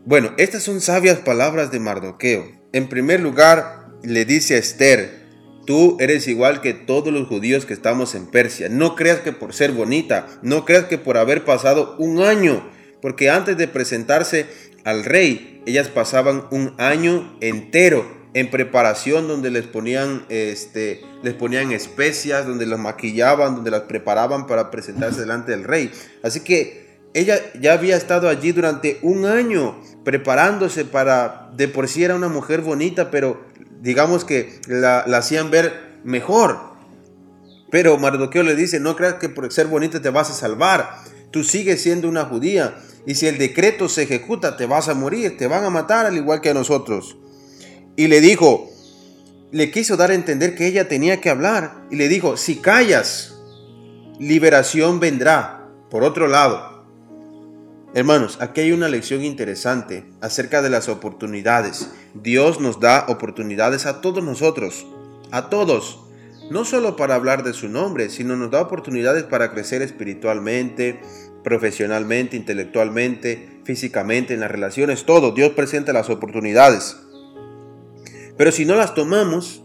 Bueno, 0.05 0.33
estas 0.37 0.63
son 0.63 0.79
sabias 0.79 1.19
palabras 1.19 1.71
de 1.71 1.79
Mardoqueo. 1.79 2.49
En 2.71 2.87
primer 2.87 3.19
lugar, 3.19 3.89
le 4.03 4.23
dice 4.23 4.55
a 4.55 4.59
Esther, 4.59 5.27
Tú 5.67 5.97
eres 5.99 6.29
igual 6.29 6.61
que 6.61 6.73
todos 6.73 7.11
los 7.11 7.27
judíos 7.27 7.65
que 7.65 7.73
estamos 7.73 8.15
en 8.15 8.27
Persia. 8.27 8.69
No 8.69 8.95
creas 8.95 9.19
que 9.19 9.33
por 9.33 9.53
ser 9.53 9.73
bonita, 9.73 10.25
no 10.41 10.63
creas 10.63 10.85
que 10.85 10.97
por 10.97 11.17
haber 11.17 11.43
pasado 11.43 11.97
un 11.99 12.21
año, 12.21 12.65
porque 13.01 13.29
antes 13.29 13.57
de 13.57 13.67
presentarse 13.67 14.45
al 14.85 15.03
rey, 15.03 15.56
ellas 15.67 15.89
pasaban 15.89 16.45
un 16.49 16.73
año 16.77 17.37
entero 17.41 18.09
en 18.33 18.49
preparación 18.49 19.27
donde 19.27 19.51
les 19.51 19.67
ponían 19.67 20.25
este 20.29 21.01
les 21.23 21.33
ponían 21.33 21.71
especias, 21.71 22.47
donde 22.47 22.65
las 22.65 22.79
maquillaban, 22.79 23.55
donde 23.55 23.71
las 23.71 23.81
preparaban 23.81 24.47
para 24.47 24.71
presentarse 24.71 25.19
delante 25.19 25.51
del 25.51 25.63
rey. 25.63 25.91
Así 26.23 26.39
que 26.39 26.87
ella 27.13 27.39
ya 27.59 27.73
había 27.73 27.97
estado 27.97 28.29
allí 28.29 28.51
durante 28.51 28.99
un 29.01 29.25
año 29.25 29.81
preparándose 30.05 30.85
para 30.85 31.49
de 31.57 31.67
por 31.67 31.87
sí 31.87 32.03
era 32.03 32.15
una 32.15 32.29
mujer 32.29 32.61
bonita, 32.61 33.11
pero 33.11 33.41
digamos 33.81 34.23
que 34.23 34.59
la, 34.67 34.99
hacían 34.99 35.51
ver 35.51 35.99
mejor. 36.03 36.59
Pero 37.69 37.97
Mardoqueo 37.97 38.43
le 38.43 38.55
dice, 38.55 38.79
no 38.79 38.95
creas 38.95 39.15
que 39.15 39.27
por 39.27 39.51
ser 39.51 39.67
bonita 39.67 40.01
te 40.01 40.09
vas 40.09 40.29
a 40.29 40.33
salvar. 40.33 40.99
Tú 41.31 41.43
sigues 41.43 41.81
siendo 41.81 42.07
una 42.07 42.23
judía. 42.23 42.75
Y 43.07 43.15
si 43.15 43.25
el 43.25 43.37
decreto 43.37 43.87
se 43.87 44.03
ejecuta, 44.03 44.57
te 44.57 44.65
vas 44.65 44.89
a 44.89 44.93
morir, 44.93 45.37
te 45.37 45.47
van 45.47 45.63
a 45.63 45.69
matar 45.69 46.05
al 46.05 46.17
igual 46.17 46.41
que 46.41 46.49
a 46.49 46.53
nosotros. 46.53 47.17
Y 47.95 48.07
le 48.07 48.19
dijo, 48.19 48.69
le 49.51 49.71
quiso 49.71 49.95
dar 49.95 50.11
a 50.11 50.13
entender 50.13 50.55
que 50.55 50.67
ella 50.67 50.89
tenía 50.89 51.21
que 51.21 51.29
hablar. 51.29 51.85
Y 51.89 51.95
le 51.95 52.09
dijo, 52.09 52.35
si 52.35 52.57
callas, 52.57 53.33
liberación 54.19 54.99
vendrá. 54.99 55.69
Por 55.89 56.03
otro 56.03 56.27
lado, 56.27 56.77
Hermanos, 57.93 58.37
aquí 58.41 58.61
hay 58.61 58.73
una 58.73 58.89
lección 58.89 59.23
interesante 59.23 60.05
acerca 60.19 60.61
de 60.61 60.69
las 60.69 60.89
oportunidades. 60.89 61.89
Dios 62.13 62.59
nos 62.59 62.79
da 62.81 63.05
oportunidades 63.07 63.85
a 63.85 64.01
todos 64.01 64.23
nosotros, 64.23 64.85
a 65.31 65.49
todos, 65.49 66.01
no 66.51 66.65
solo 66.65 66.95
para 66.97 67.15
hablar 67.15 67.43
de 67.43 67.53
su 67.53 67.69
nombre, 67.69 68.09
sino 68.09 68.35
nos 68.35 68.51
da 68.51 68.61
oportunidades 68.61 69.23
para 69.23 69.51
crecer 69.51 69.81
espiritualmente, 69.81 70.99
profesionalmente, 71.47 72.35
intelectualmente, 72.35 73.61
físicamente, 73.63 74.33
en 74.33 74.41
las 74.41 74.51
relaciones, 74.51 75.05
todo. 75.05 75.31
Dios 75.31 75.51
presenta 75.51 75.93
las 75.93 76.09
oportunidades. 76.09 76.97
Pero 78.35 78.51
si 78.51 78.65
no 78.65 78.75
las 78.75 78.93
tomamos, 78.93 79.63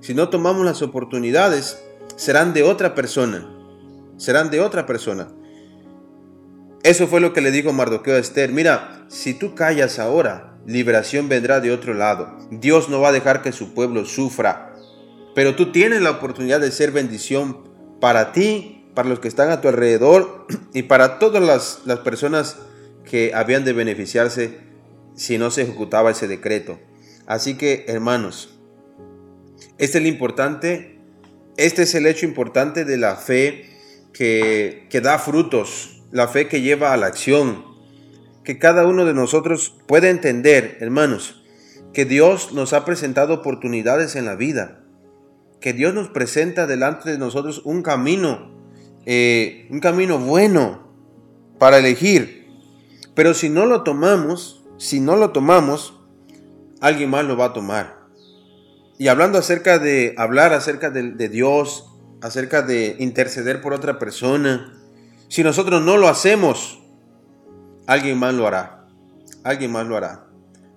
si 0.00 0.14
no 0.14 0.30
tomamos 0.30 0.64
las 0.64 0.80
oportunidades, 0.80 1.84
serán 2.16 2.54
de 2.54 2.62
otra 2.62 2.94
persona. 2.94 3.46
Serán 4.16 4.50
de 4.50 4.62
otra 4.62 4.86
persona. 4.86 5.28
Eso 6.82 7.06
fue 7.06 7.20
lo 7.20 7.34
que 7.34 7.42
le 7.42 7.50
dijo 7.50 7.74
Mardoqueo 7.74 8.16
a 8.16 8.20
Esther. 8.20 8.50
Mira, 8.50 9.04
si 9.08 9.34
tú 9.34 9.54
callas 9.54 9.98
ahora, 9.98 10.58
liberación 10.64 11.28
vendrá 11.28 11.60
de 11.60 11.72
otro 11.72 11.92
lado. 11.92 12.38
Dios 12.50 12.88
no 12.88 13.02
va 13.02 13.10
a 13.10 13.12
dejar 13.12 13.42
que 13.42 13.52
su 13.52 13.74
pueblo 13.74 14.06
sufra. 14.06 14.72
Pero 15.34 15.56
tú 15.56 15.72
tienes 15.72 16.00
la 16.00 16.12
oportunidad 16.12 16.58
de 16.58 16.70
ser 16.70 16.90
bendición 16.90 17.68
para 18.00 18.32
ti, 18.32 18.77
para 18.98 19.10
los 19.10 19.20
que 19.20 19.28
están 19.28 19.52
a 19.52 19.60
tu 19.60 19.68
alrededor 19.68 20.44
y 20.74 20.82
para 20.82 21.20
todas 21.20 21.40
las, 21.40 21.82
las 21.84 22.00
personas 22.00 22.56
que 23.08 23.30
habían 23.32 23.64
de 23.64 23.72
beneficiarse 23.72 24.58
si 25.14 25.38
no 25.38 25.52
se 25.52 25.62
ejecutaba 25.62 26.10
ese 26.10 26.26
decreto. 26.26 26.80
Así 27.24 27.54
que, 27.54 27.84
hermanos, 27.86 28.58
este 29.78 29.98
es 29.98 30.02
lo 30.02 30.08
importante, 30.08 30.98
este 31.56 31.82
es 31.82 31.94
el 31.94 32.06
hecho 32.06 32.26
importante 32.26 32.84
de 32.84 32.96
la 32.96 33.14
fe 33.14 33.70
que, 34.12 34.88
que 34.90 35.00
da 35.00 35.20
frutos 35.20 36.02
la 36.10 36.26
fe 36.26 36.48
que 36.48 36.60
lleva 36.60 36.92
a 36.92 36.96
la 36.96 37.06
acción, 37.06 37.66
que 38.42 38.58
cada 38.58 38.84
uno 38.84 39.04
de 39.04 39.14
nosotros 39.14 39.76
puede 39.86 40.10
entender, 40.10 40.76
hermanos, 40.80 41.44
que 41.92 42.04
Dios 42.04 42.52
nos 42.52 42.72
ha 42.72 42.84
presentado 42.84 43.32
oportunidades 43.32 44.16
en 44.16 44.24
la 44.24 44.34
vida, 44.34 44.80
que 45.60 45.72
Dios 45.72 45.94
nos 45.94 46.08
presenta 46.08 46.66
delante 46.66 47.12
de 47.12 47.18
nosotros 47.18 47.62
un 47.64 47.82
camino, 47.82 48.57
eh, 49.06 49.66
un 49.70 49.80
camino 49.80 50.18
bueno 50.18 50.88
para 51.58 51.78
elegir. 51.78 52.48
Pero 53.14 53.34
si 53.34 53.48
no 53.48 53.66
lo 53.66 53.82
tomamos, 53.82 54.64
si 54.76 55.00
no 55.00 55.16
lo 55.16 55.30
tomamos, 55.30 55.94
alguien 56.80 57.10
más 57.10 57.24
lo 57.24 57.36
va 57.36 57.46
a 57.46 57.52
tomar. 57.52 57.98
Y 58.98 59.08
hablando 59.08 59.38
acerca 59.38 59.78
de 59.78 60.14
hablar 60.16 60.52
acerca 60.52 60.90
de, 60.90 61.12
de 61.12 61.28
Dios, 61.28 61.86
acerca 62.20 62.62
de 62.62 62.96
interceder 62.98 63.60
por 63.60 63.72
otra 63.72 63.98
persona, 63.98 64.74
si 65.28 65.42
nosotros 65.42 65.82
no 65.82 65.96
lo 65.96 66.08
hacemos, 66.08 66.80
alguien 67.86 68.18
más 68.18 68.34
lo 68.34 68.46
hará. 68.46 68.86
Alguien 69.44 69.72
más 69.72 69.86
lo 69.86 69.96
hará. 69.96 70.28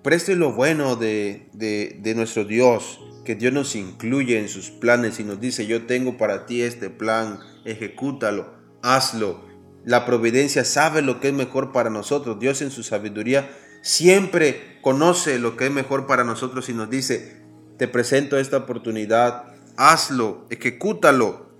Pero 0.02 0.16
esto 0.16 0.32
es 0.32 0.38
lo 0.38 0.52
bueno 0.52 0.96
de, 0.96 1.48
de, 1.52 2.14
nuestro 2.14 2.44
Dios, 2.44 3.00
que 3.24 3.36
Dios 3.36 3.52
nos 3.52 3.76
incluye 3.76 4.38
en 4.38 4.48
sus 4.48 4.70
planes 4.70 5.20
y 5.20 5.24
nos 5.24 5.40
dice, 5.40 5.66
yo 5.66 5.86
tengo 5.86 6.16
para 6.16 6.44
ti 6.44 6.62
este 6.62 6.90
plan, 6.90 7.38
ejecútalo, 7.64 8.54
hazlo. 8.82 9.50
la 9.84 10.06
providencia 10.06 10.64
sabe 10.64 11.02
lo 11.02 11.20
que 11.20 11.28
es 11.28 11.34
mejor 11.34 11.72
para 11.72 11.90
nosotros. 11.90 12.38
Dios 12.38 12.62
en 12.62 12.70
su 12.70 12.82
sabiduría 12.82 13.50
siempre 13.82 14.78
conoce 14.80 15.38
lo 15.38 15.56
que 15.56 15.66
es 15.66 15.72
mejor 15.72 16.06
para 16.06 16.24
nosotros 16.24 16.68
y 16.68 16.72
nos 16.72 16.88
dice, 16.88 17.42
te 17.78 17.88
presento 17.88 18.38
esta 18.38 18.58
oportunidad, 18.58 19.44
hazlo, 19.76 20.46
ejecútalo. 20.50 21.50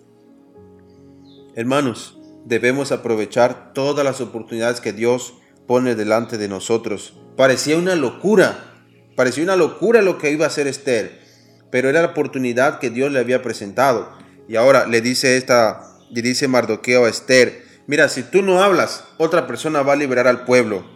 Hermanos, 1.55 2.19
debemos 2.45 2.93
aprovechar 2.93 3.73
todas 3.73 4.05
las 4.05 4.21
oportunidades 4.21 4.81
que 4.81 4.93
Dios 4.93 5.35
pone 5.67 5.95
delante 5.95 6.39
de 6.39 6.49
nosotros. 6.49 7.19
Parecía 7.37 7.77
una 7.77 7.95
locura, 7.95 8.85
parecía 9.17 9.45
una 9.45 9.57
locura 9.57 10.03
lo 10.03 10.19
que 10.19 10.31
iba 10.31 10.45
a 10.45 10.49
hacer 10.49 10.67
Esther, 10.67 11.21
pero 11.71 11.89
era 11.89 12.03
la 12.03 12.09
oportunidad 12.09 12.79
que 12.79 12.91
Dios 12.91 13.11
le 13.13 13.19
había 13.19 13.43
presentado. 13.43 14.13
Y 14.49 14.57
ahora 14.57 14.87
le 14.87 15.01
dice 15.01 15.37
esta, 15.37 15.92
le 16.13 16.23
dice 16.23 16.47
Mardoqueo 16.47 17.07
a 17.07 17.09
Esther, 17.09 17.65
mira, 17.87 18.09
si 18.09 18.23
tú 18.23 18.43
no 18.43 18.63
hablas, 18.63 19.05
otra 19.19 19.47
persona 19.47 19.83
va 19.83 19.95
a 19.95 19.97
liberar 19.97 20.29
al 20.29 20.45
pueblo. 20.45 20.87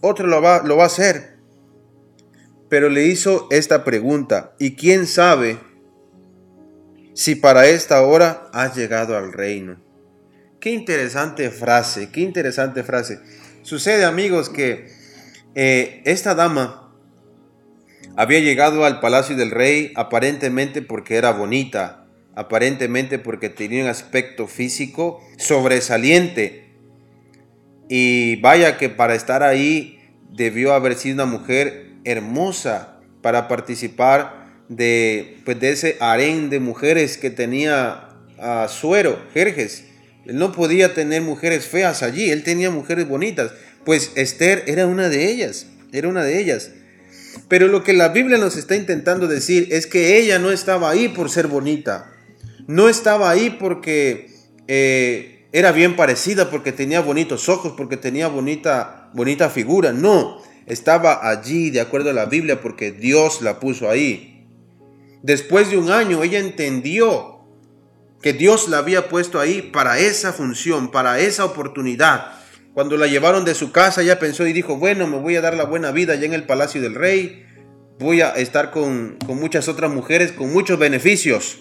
Otro 0.00 0.26
lo 0.26 0.42
va, 0.42 0.62
lo 0.64 0.76
va 0.76 0.84
a 0.84 0.86
hacer. 0.86 1.38
Pero 2.68 2.88
le 2.88 3.06
hizo 3.06 3.46
esta 3.50 3.84
pregunta, 3.84 4.54
¿y 4.58 4.74
quién 4.74 5.06
sabe 5.06 5.58
si 7.14 7.36
para 7.36 7.66
esta 7.66 8.02
hora 8.02 8.50
has 8.52 8.76
llegado 8.76 9.16
al 9.16 9.32
reino? 9.32 9.80
Qué 10.58 10.70
interesante 10.70 11.50
frase, 11.50 12.10
qué 12.10 12.20
interesante 12.20 12.82
frase. 12.82 13.20
Sucede 13.62 14.04
amigos 14.04 14.48
que 14.48 14.88
eh, 15.54 16.02
esta 16.04 16.34
dama 16.34 16.94
había 18.16 18.40
llegado 18.40 18.84
al 18.84 19.00
palacio 19.00 19.36
del 19.36 19.50
rey 19.50 19.92
aparentemente 19.96 20.82
porque 20.82 21.16
era 21.16 21.32
bonita, 21.32 22.01
aparentemente 22.34 23.18
porque 23.18 23.48
tenía 23.48 23.84
un 23.84 23.90
aspecto 23.90 24.46
físico 24.46 25.20
sobresaliente. 25.36 26.70
Y 27.88 28.36
vaya 28.36 28.78
que 28.78 28.88
para 28.88 29.14
estar 29.14 29.42
ahí 29.42 30.00
debió 30.30 30.72
haber 30.72 30.96
sido 30.96 31.14
una 31.14 31.26
mujer 31.26 31.92
hermosa 32.04 33.00
para 33.20 33.48
participar 33.48 34.46
de, 34.68 35.38
pues, 35.44 35.60
de 35.60 35.70
ese 35.70 35.96
harén 36.00 36.48
de 36.48 36.60
mujeres 36.60 37.18
que 37.18 37.30
tenía 37.30 38.08
a 38.38 38.68
Suero, 38.68 39.20
Jerjes. 39.34 39.84
Él 40.24 40.36
no 40.36 40.52
podía 40.52 40.94
tener 40.94 41.20
mujeres 41.20 41.66
feas 41.66 42.02
allí, 42.02 42.30
él 42.30 42.44
tenía 42.44 42.70
mujeres 42.70 43.08
bonitas. 43.08 43.52
Pues 43.84 44.12
Esther 44.14 44.64
era 44.66 44.86
una 44.86 45.08
de 45.08 45.28
ellas, 45.28 45.66
era 45.92 46.08
una 46.08 46.24
de 46.24 46.40
ellas. 46.40 46.70
Pero 47.48 47.66
lo 47.66 47.82
que 47.82 47.92
la 47.92 48.08
Biblia 48.08 48.38
nos 48.38 48.56
está 48.56 48.76
intentando 48.76 49.26
decir 49.26 49.68
es 49.70 49.86
que 49.86 50.18
ella 50.18 50.38
no 50.38 50.52
estaba 50.52 50.90
ahí 50.90 51.08
por 51.08 51.28
ser 51.28 51.48
bonita 51.48 52.11
no 52.66 52.88
estaba 52.88 53.30
ahí 53.30 53.50
porque 53.50 54.30
eh, 54.68 55.48
era 55.52 55.72
bien 55.72 55.96
parecida, 55.96 56.50
porque 56.50 56.72
tenía 56.72 57.00
bonitos 57.00 57.48
ojos, 57.48 57.74
porque 57.76 57.96
tenía 57.96 58.28
bonita, 58.28 59.10
bonita 59.12 59.50
figura. 59.50 59.92
No, 59.92 60.38
estaba 60.66 61.28
allí 61.28 61.70
de 61.70 61.80
acuerdo 61.80 62.10
a 62.10 62.14
la 62.14 62.26
Biblia 62.26 62.60
porque 62.60 62.92
Dios 62.92 63.42
la 63.42 63.60
puso 63.60 63.90
ahí. 63.90 64.46
Después 65.22 65.70
de 65.70 65.78
un 65.78 65.90
año 65.90 66.22
ella 66.22 66.38
entendió 66.38 67.40
que 68.22 68.32
Dios 68.32 68.68
la 68.68 68.78
había 68.78 69.08
puesto 69.08 69.40
ahí 69.40 69.62
para 69.62 69.98
esa 69.98 70.32
función, 70.32 70.90
para 70.90 71.20
esa 71.20 71.44
oportunidad. 71.44 72.32
Cuando 72.72 72.96
la 72.96 73.06
llevaron 73.06 73.44
de 73.44 73.54
su 73.54 73.72
casa, 73.72 74.02
ella 74.02 74.18
pensó 74.18 74.46
y 74.46 74.52
dijo, 74.52 74.76
bueno, 74.76 75.06
me 75.06 75.18
voy 75.18 75.36
a 75.36 75.40
dar 75.42 75.54
la 75.54 75.64
buena 75.64 75.90
vida 75.90 76.14
allá 76.14 76.24
en 76.24 76.32
el 76.32 76.44
palacio 76.44 76.80
del 76.80 76.94
rey, 76.94 77.44
voy 77.98 78.22
a 78.22 78.30
estar 78.30 78.70
con, 78.70 79.18
con 79.26 79.38
muchas 79.38 79.68
otras 79.68 79.90
mujeres, 79.90 80.32
con 80.32 80.52
muchos 80.52 80.78
beneficios. 80.78 81.58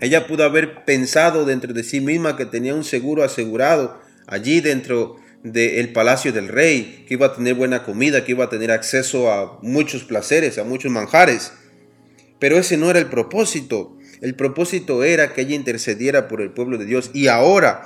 Ella 0.00 0.26
pudo 0.26 0.44
haber 0.44 0.84
pensado 0.84 1.44
dentro 1.44 1.72
de 1.72 1.82
sí 1.82 2.00
misma 2.00 2.36
que 2.36 2.46
tenía 2.46 2.74
un 2.74 2.84
seguro 2.84 3.22
asegurado 3.24 4.00
allí 4.26 4.60
dentro 4.60 5.16
del 5.42 5.92
palacio 5.92 6.32
del 6.32 6.48
rey, 6.48 7.04
que 7.06 7.14
iba 7.14 7.26
a 7.26 7.34
tener 7.34 7.54
buena 7.54 7.84
comida, 7.84 8.24
que 8.24 8.32
iba 8.32 8.44
a 8.44 8.50
tener 8.50 8.70
acceso 8.70 9.30
a 9.30 9.58
muchos 9.62 10.04
placeres, 10.04 10.58
a 10.58 10.64
muchos 10.64 10.90
manjares. 10.90 11.52
Pero 12.38 12.58
ese 12.58 12.76
no 12.76 12.90
era 12.90 12.98
el 12.98 13.06
propósito. 13.06 13.96
El 14.20 14.34
propósito 14.34 15.04
era 15.04 15.32
que 15.32 15.42
ella 15.42 15.54
intercediera 15.54 16.28
por 16.28 16.40
el 16.40 16.50
pueblo 16.50 16.78
de 16.78 16.86
Dios 16.86 17.10
y 17.14 17.28
ahora 17.28 17.84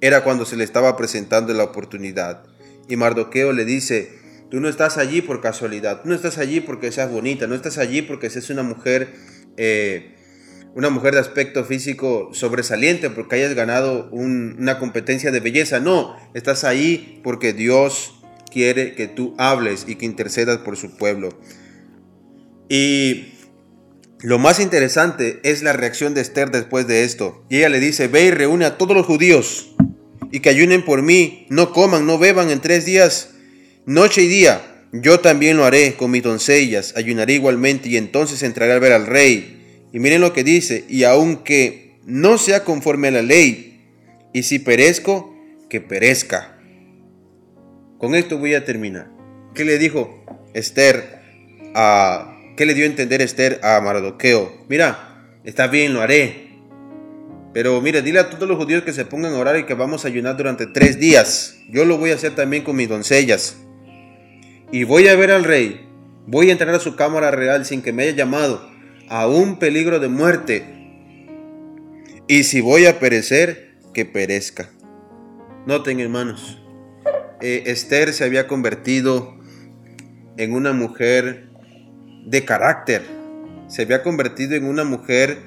era 0.00 0.24
cuando 0.24 0.44
se 0.44 0.56
le 0.56 0.64
estaba 0.64 0.96
presentando 0.96 1.52
la 1.52 1.64
oportunidad. 1.64 2.44
Y 2.88 2.96
Mardoqueo 2.96 3.52
le 3.52 3.64
dice, 3.64 4.12
tú 4.50 4.60
no 4.60 4.68
estás 4.68 4.98
allí 4.98 5.20
por 5.20 5.40
casualidad, 5.40 6.02
tú 6.02 6.08
no 6.08 6.14
estás 6.14 6.38
allí 6.38 6.60
porque 6.60 6.92
seas 6.92 7.10
bonita, 7.10 7.46
no 7.46 7.54
estás 7.54 7.78
allí 7.78 8.02
porque 8.02 8.30
seas 8.30 8.50
una 8.50 8.62
mujer 8.62 9.14
eh, 9.56 10.13
una 10.74 10.90
mujer 10.90 11.14
de 11.14 11.20
aspecto 11.20 11.64
físico 11.64 12.30
sobresaliente 12.32 13.08
porque 13.08 13.36
hayas 13.36 13.54
ganado 13.54 14.08
una 14.10 14.78
competencia 14.78 15.30
de 15.30 15.40
belleza. 15.40 15.78
No, 15.78 16.16
estás 16.34 16.64
ahí 16.64 17.20
porque 17.22 17.52
Dios 17.52 18.14
quiere 18.50 18.94
que 18.94 19.06
tú 19.06 19.34
hables 19.38 19.84
y 19.86 19.94
que 19.94 20.04
intercedas 20.04 20.58
por 20.58 20.76
su 20.76 20.96
pueblo. 20.96 21.38
Y 22.68 23.34
lo 24.20 24.38
más 24.38 24.58
interesante 24.58 25.38
es 25.44 25.62
la 25.62 25.74
reacción 25.74 26.12
de 26.12 26.22
Esther 26.22 26.50
después 26.50 26.88
de 26.88 27.04
esto. 27.04 27.44
Y 27.48 27.58
ella 27.58 27.68
le 27.68 27.78
dice, 27.78 28.08
ve 28.08 28.24
y 28.24 28.30
reúne 28.32 28.64
a 28.64 28.76
todos 28.76 28.96
los 28.96 29.06
judíos 29.06 29.76
y 30.32 30.40
que 30.40 30.48
ayunen 30.48 30.84
por 30.84 31.02
mí, 31.02 31.46
no 31.50 31.72
coman, 31.72 32.04
no 32.06 32.18
beban 32.18 32.50
en 32.50 32.60
tres 32.60 32.84
días, 32.84 33.30
noche 33.86 34.22
y 34.22 34.28
día. 34.28 34.60
Yo 34.92 35.20
también 35.20 35.56
lo 35.56 35.64
haré 35.64 35.94
con 35.94 36.10
mis 36.10 36.24
doncellas, 36.24 36.94
ayunaré 36.96 37.34
igualmente 37.34 37.88
y 37.88 37.96
entonces 37.96 38.42
entraré 38.42 38.72
a 38.72 38.78
ver 38.80 38.92
al 38.92 39.06
rey 39.06 39.63
y 39.94 40.00
miren 40.00 40.20
lo 40.20 40.32
que 40.32 40.42
dice, 40.42 40.84
y 40.88 41.04
aunque 41.04 42.00
no 42.04 42.36
sea 42.36 42.64
conforme 42.64 43.06
a 43.06 43.12
la 43.12 43.22
ley, 43.22 43.80
y 44.32 44.42
si 44.42 44.58
perezco, 44.58 45.32
que 45.70 45.80
perezca. 45.80 46.58
Con 47.98 48.16
esto 48.16 48.36
voy 48.38 48.54
a 48.54 48.64
terminar. 48.64 49.08
¿Qué 49.54 49.64
le 49.64 49.78
dijo 49.78 50.24
Esther 50.52 51.20
a... 51.76 52.36
¿Qué 52.56 52.66
le 52.66 52.74
dio 52.74 52.82
a 52.82 52.88
entender 52.88 53.22
Esther 53.22 53.60
a 53.62 53.80
Mardoqueo? 53.80 54.64
Mira, 54.68 55.38
está 55.44 55.68
bien, 55.68 55.94
lo 55.94 56.00
haré. 56.00 56.58
Pero 57.52 57.80
mire, 57.80 58.02
dile 58.02 58.18
a 58.18 58.30
todos 58.30 58.48
los 58.48 58.58
judíos 58.58 58.82
que 58.82 58.92
se 58.92 59.04
pongan 59.04 59.32
a 59.34 59.38
orar 59.38 59.56
y 59.60 59.64
que 59.64 59.74
vamos 59.74 60.04
a 60.04 60.08
ayunar 60.08 60.36
durante 60.36 60.66
tres 60.66 60.98
días. 60.98 61.56
Yo 61.70 61.84
lo 61.84 61.98
voy 61.98 62.10
a 62.10 62.16
hacer 62.16 62.34
también 62.34 62.64
con 62.64 62.74
mis 62.74 62.88
doncellas. 62.88 63.58
Y 64.72 64.82
voy 64.82 65.06
a 65.06 65.14
ver 65.14 65.30
al 65.30 65.44
rey. 65.44 65.86
Voy 66.26 66.48
a 66.48 66.52
entrar 66.52 66.74
a 66.74 66.80
su 66.80 66.96
cámara 66.96 67.30
real 67.30 67.64
sin 67.64 67.80
que 67.80 67.92
me 67.92 68.02
haya 68.02 68.16
llamado 68.16 68.73
a 69.08 69.26
un 69.26 69.58
peligro 69.58 70.00
de 70.00 70.08
muerte. 70.08 70.64
Y 72.26 72.44
si 72.44 72.60
voy 72.60 72.86
a 72.86 72.98
perecer, 72.98 73.74
que 73.92 74.04
perezca. 74.04 74.70
Noten, 75.66 76.00
hermanos, 76.00 76.60
eh, 77.40 77.64
Esther 77.66 78.12
se 78.12 78.24
había 78.24 78.46
convertido 78.46 79.34
en 80.36 80.52
una 80.52 80.72
mujer 80.72 81.48
de 82.26 82.44
carácter. 82.44 83.02
Se 83.68 83.82
había 83.82 84.02
convertido 84.02 84.54
en 84.54 84.64
una 84.64 84.84
mujer 84.84 85.38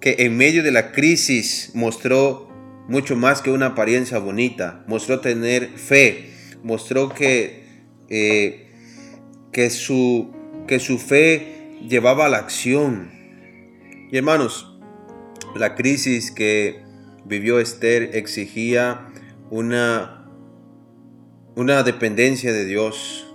que 0.00 0.16
en 0.18 0.36
medio 0.36 0.62
de 0.62 0.72
la 0.72 0.92
crisis 0.92 1.70
mostró 1.74 2.48
mucho 2.88 3.16
más 3.16 3.40
que 3.40 3.50
una 3.50 3.66
apariencia 3.66 4.18
bonita. 4.18 4.84
Mostró 4.86 5.20
tener 5.20 5.68
fe. 5.76 6.30
Mostró 6.62 7.08
que, 7.08 7.64
eh, 8.08 8.68
que, 9.52 9.70
su, 9.70 10.32
que 10.66 10.80
su 10.80 10.98
fe 10.98 11.61
llevaba 11.88 12.26
a 12.26 12.28
la 12.28 12.38
acción. 12.38 13.10
Y 14.10 14.16
hermanos, 14.16 14.78
la 15.54 15.74
crisis 15.74 16.30
que 16.30 16.82
vivió 17.24 17.60
Esther 17.60 18.10
exigía 18.14 19.08
una, 19.50 20.26
una 21.56 21.82
dependencia 21.82 22.52
de 22.52 22.64
Dios. 22.64 23.26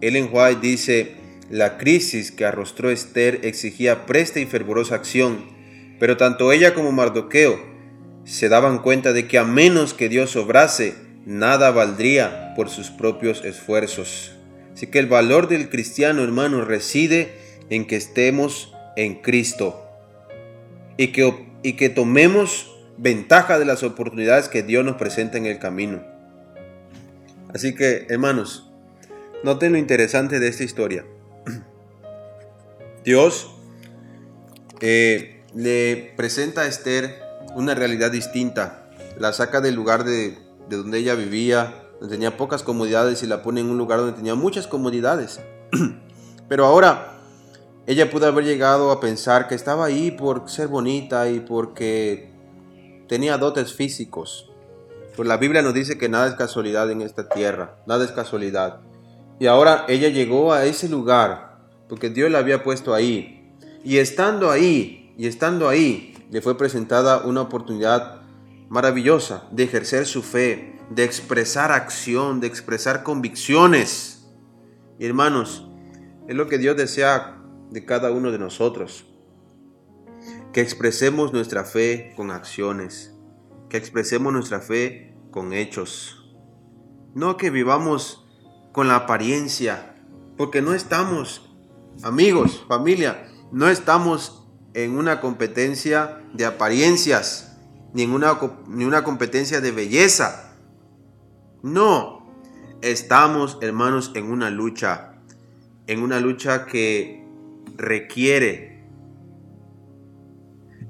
Ellen 0.00 0.28
White 0.32 0.60
dice, 0.60 1.16
la 1.50 1.78
crisis 1.78 2.30
que 2.30 2.44
arrostró 2.44 2.90
Esther 2.90 3.40
exigía 3.42 4.06
presta 4.06 4.40
y 4.40 4.46
fervorosa 4.46 4.94
acción, 4.94 5.44
pero 5.98 6.16
tanto 6.16 6.52
ella 6.52 6.74
como 6.74 6.92
Mardoqueo 6.92 7.72
se 8.24 8.48
daban 8.48 8.78
cuenta 8.78 9.12
de 9.12 9.26
que 9.26 9.38
a 9.38 9.44
menos 9.44 9.94
que 9.94 10.08
Dios 10.08 10.36
obrase, 10.36 10.94
nada 11.26 11.70
valdría 11.70 12.54
por 12.56 12.68
sus 12.68 12.90
propios 12.90 13.44
esfuerzos. 13.44 14.32
Así 14.72 14.86
que 14.86 14.98
el 14.98 15.06
valor 15.06 15.48
del 15.48 15.68
cristiano, 15.68 16.22
hermano, 16.22 16.64
reside 16.64 17.41
en 17.72 17.86
que 17.86 17.96
estemos 17.96 18.74
en 18.96 19.22
Cristo 19.22 19.82
y 20.98 21.08
que, 21.08 21.48
y 21.62 21.72
que 21.72 21.88
tomemos 21.88 22.70
ventaja 22.98 23.58
de 23.58 23.64
las 23.64 23.82
oportunidades 23.82 24.50
que 24.50 24.62
Dios 24.62 24.84
nos 24.84 24.96
presenta 24.96 25.38
en 25.38 25.46
el 25.46 25.58
camino. 25.58 26.02
Así 27.54 27.74
que, 27.74 28.06
hermanos, 28.10 28.70
noten 29.42 29.72
lo 29.72 29.78
interesante 29.78 30.38
de 30.38 30.48
esta 30.48 30.64
historia. 30.64 31.06
Dios 33.04 33.50
eh, 34.80 35.42
le 35.54 36.12
presenta 36.14 36.62
a 36.62 36.66
Esther 36.66 37.22
una 37.54 37.74
realidad 37.74 38.10
distinta. 38.10 38.90
La 39.18 39.32
saca 39.32 39.62
del 39.62 39.74
lugar 39.74 40.04
de, 40.04 40.36
de 40.68 40.76
donde 40.76 40.98
ella 40.98 41.14
vivía, 41.14 41.86
donde 42.00 42.16
tenía 42.16 42.36
pocas 42.36 42.62
comodidades, 42.62 43.22
y 43.22 43.26
la 43.26 43.42
pone 43.42 43.62
en 43.62 43.70
un 43.70 43.78
lugar 43.78 44.00
donde 44.00 44.12
tenía 44.12 44.34
muchas 44.34 44.66
comodidades. 44.66 45.40
Pero 46.50 46.66
ahora 46.66 47.12
ella 47.86 48.10
pudo 48.10 48.26
haber 48.26 48.44
llegado 48.44 48.90
a 48.92 49.00
pensar 49.00 49.48
que 49.48 49.54
estaba 49.54 49.86
ahí 49.86 50.12
por 50.12 50.48
ser 50.48 50.68
bonita 50.68 51.28
y 51.28 51.40
porque 51.40 52.30
tenía 53.08 53.38
dotes 53.38 53.74
físicos. 53.74 54.50
Pues 55.16 55.28
la 55.28 55.36
Biblia 55.36 55.62
nos 55.62 55.74
dice 55.74 55.98
que 55.98 56.08
nada 56.08 56.28
es 56.28 56.34
casualidad 56.34 56.90
en 56.90 57.02
esta 57.02 57.28
tierra, 57.28 57.76
nada 57.86 58.04
es 58.04 58.12
casualidad. 58.12 58.80
Y 59.38 59.46
ahora 59.46 59.84
ella 59.88 60.08
llegó 60.08 60.52
a 60.52 60.64
ese 60.64 60.88
lugar 60.88 61.58
porque 61.88 62.08
Dios 62.08 62.30
la 62.30 62.38
había 62.38 62.62
puesto 62.62 62.94
ahí. 62.94 63.52
Y 63.84 63.98
estando 63.98 64.50
ahí, 64.50 65.12
y 65.18 65.26
estando 65.26 65.68
ahí, 65.68 66.14
le 66.30 66.40
fue 66.40 66.56
presentada 66.56 67.26
una 67.26 67.42
oportunidad 67.42 68.22
maravillosa 68.68 69.42
de 69.50 69.64
ejercer 69.64 70.06
su 70.06 70.22
fe, 70.22 70.78
de 70.88 71.04
expresar 71.04 71.72
acción, 71.72 72.40
de 72.40 72.46
expresar 72.46 73.02
convicciones. 73.02 74.24
Y 74.98 75.04
hermanos, 75.04 75.66
es 76.28 76.36
lo 76.36 76.46
que 76.46 76.58
Dios 76.58 76.76
desea 76.76 77.41
de 77.72 77.84
cada 77.84 78.10
uno 78.10 78.30
de 78.30 78.38
nosotros. 78.38 79.06
Que 80.52 80.60
expresemos 80.60 81.32
nuestra 81.32 81.64
fe 81.64 82.12
con 82.16 82.30
acciones, 82.30 83.14
que 83.68 83.78
expresemos 83.78 84.32
nuestra 84.32 84.60
fe 84.60 85.16
con 85.30 85.52
hechos. 85.52 86.34
No 87.14 87.36
que 87.36 87.50
vivamos 87.50 88.26
con 88.72 88.88
la 88.88 88.96
apariencia, 88.96 89.96
porque 90.36 90.62
no 90.62 90.74
estamos, 90.74 91.50
amigos, 92.02 92.64
familia, 92.68 93.28
no 93.50 93.68
estamos 93.68 94.46
en 94.74 94.96
una 94.96 95.20
competencia 95.20 96.22
de 96.32 96.44
apariencias, 96.44 97.58
ni 97.94 98.02
en 98.02 98.12
una, 98.12 98.38
ni 98.68 98.84
una 98.84 99.04
competencia 99.04 99.60
de 99.60 99.72
belleza. 99.72 100.54
No, 101.62 102.30
estamos, 102.80 103.58
hermanos, 103.60 104.12
en 104.14 104.30
una 104.30 104.50
lucha, 104.50 105.14
en 105.86 106.02
una 106.02 106.20
lucha 106.20 106.66
que 106.66 107.21
requiere 107.76 108.72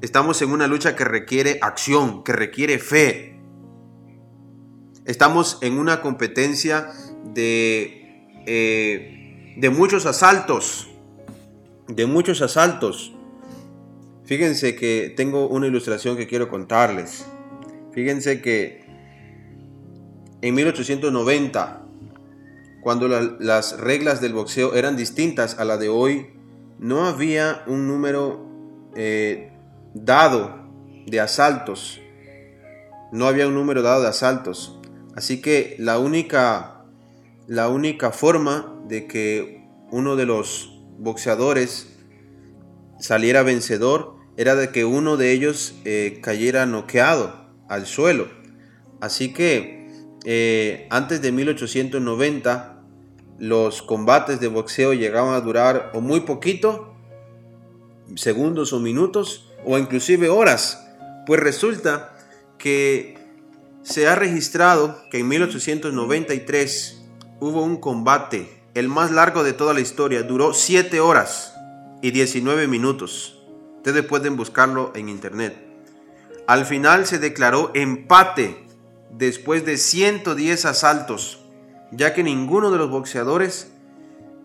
Estamos 0.02 0.42
en 0.42 0.50
una 0.50 0.66
lucha 0.66 0.96
que 0.96 1.04
requiere 1.04 1.61
acción, 1.62 2.24
que 2.24 2.32
requiere 2.32 2.80
fe. 2.80 3.38
Estamos 5.04 5.58
en 5.61 5.78
una 5.78 6.02
competencia 6.02 6.88
de, 7.32 8.26
eh, 8.44 9.54
de 9.56 9.70
muchos 9.70 10.04
asaltos. 10.06 10.88
De 11.87 12.06
muchos 12.06 12.42
asaltos. 12.42 13.14
Fíjense 14.24 14.74
que 14.74 15.14
tengo 15.16 15.46
una 15.46 15.68
ilustración 15.68 16.16
que 16.16 16.26
quiero 16.26 16.48
contarles. 16.48 17.24
Fíjense 17.92 18.42
que 18.42 18.85
en 20.40 20.52
1890, 20.52 21.87
cuando 22.82 23.06
las 23.06 23.78
reglas 23.78 24.20
del 24.20 24.32
boxeo 24.32 24.74
eran 24.74 24.96
distintas 24.96 25.61
a 25.61 25.64
la 25.64 25.76
de 25.76 25.88
hoy, 25.88 26.41
no 26.82 27.06
había 27.06 27.62
un 27.68 27.86
número 27.86 28.44
eh, 28.96 29.52
dado 29.94 30.68
de 31.06 31.20
asaltos. 31.20 32.00
No 33.12 33.28
había 33.28 33.46
un 33.46 33.54
número 33.54 33.82
dado 33.82 34.02
de 34.02 34.08
asaltos. 34.08 34.80
Así 35.14 35.40
que 35.40 35.76
la 35.78 36.00
única, 36.00 36.84
la 37.46 37.68
única 37.68 38.10
forma 38.10 38.82
de 38.88 39.06
que 39.06 39.64
uno 39.92 40.16
de 40.16 40.26
los 40.26 40.82
boxeadores 40.98 41.96
saliera 42.98 43.44
vencedor 43.44 44.16
era 44.36 44.56
de 44.56 44.70
que 44.70 44.84
uno 44.84 45.16
de 45.16 45.30
ellos 45.30 45.76
eh, 45.84 46.18
cayera 46.20 46.66
noqueado 46.66 47.48
al 47.68 47.86
suelo. 47.86 48.26
Así 49.00 49.32
que 49.32 49.88
eh, 50.24 50.88
antes 50.90 51.22
de 51.22 51.30
1890 51.30 52.71
los 53.38 53.82
combates 53.82 54.40
de 54.40 54.48
boxeo 54.48 54.92
llegaban 54.92 55.34
a 55.34 55.40
durar 55.40 55.90
o 55.94 56.00
muy 56.00 56.20
poquito, 56.20 56.94
segundos 58.14 58.72
o 58.72 58.80
minutos, 58.80 59.48
o 59.64 59.78
inclusive 59.78 60.28
horas, 60.28 60.86
pues 61.26 61.40
resulta 61.40 62.16
que 62.58 63.18
se 63.82 64.06
ha 64.06 64.14
registrado 64.14 64.96
que 65.10 65.18
en 65.18 65.28
1893 65.28 67.02
hubo 67.40 67.62
un 67.62 67.76
combate, 67.76 68.62
el 68.74 68.88
más 68.88 69.10
largo 69.10 69.42
de 69.42 69.52
toda 69.52 69.74
la 69.74 69.80
historia, 69.80 70.22
duró 70.22 70.54
7 70.54 71.00
horas 71.00 71.54
y 72.00 72.10
19 72.10 72.68
minutos. 72.68 73.42
Ustedes 73.76 74.04
pueden 74.04 74.36
buscarlo 74.36 74.92
en 74.94 75.08
internet. 75.08 75.56
Al 76.46 76.64
final 76.64 77.06
se 77.06 77.18
declaró 77.18 77.70
empate 77.74 78.64
después 79.10 79.64
de 79.64 79.76
110 79.76 80.64
asaltos, 80.64 81.41
ya 81.92 82.14
que 82.14 82.22
ninguno 82.22 82.70
de 82.70 82.78
los 82.78 82.90
boxeadores 82.90 83.72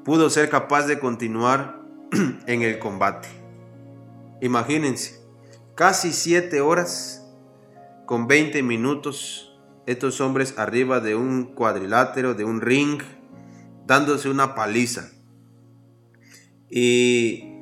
pudo 0.04 0.30
ser 0.30 0.50
capaz 0.50 0.86
de 0.86 1.00
continuar 1.00 1.82
en 2.48 2.62
el 2.62 2.80
combate. 2.80 3.28
Imagínense, 4.42 5.20
casi 5.76 6.14
7 6.14 6.62
horas 6.62 7.26
con 8.06 8.28
20 8.28 8.64
minutos, 8.64 9.58
estos 9.86 10.22
hombres 10.22 10.58
arriba 10.58 11.00
de 11.00 11.16
un 11.16 11.46
cuadrilátero, 11.46 12.34
de 12.34 12.46
un 12.46 12.62
ring, 12.62 13.02
dándose 13.86 14.30
una 14.30 14.54
paliza. 14.54 15.12
Y 16.70 17.58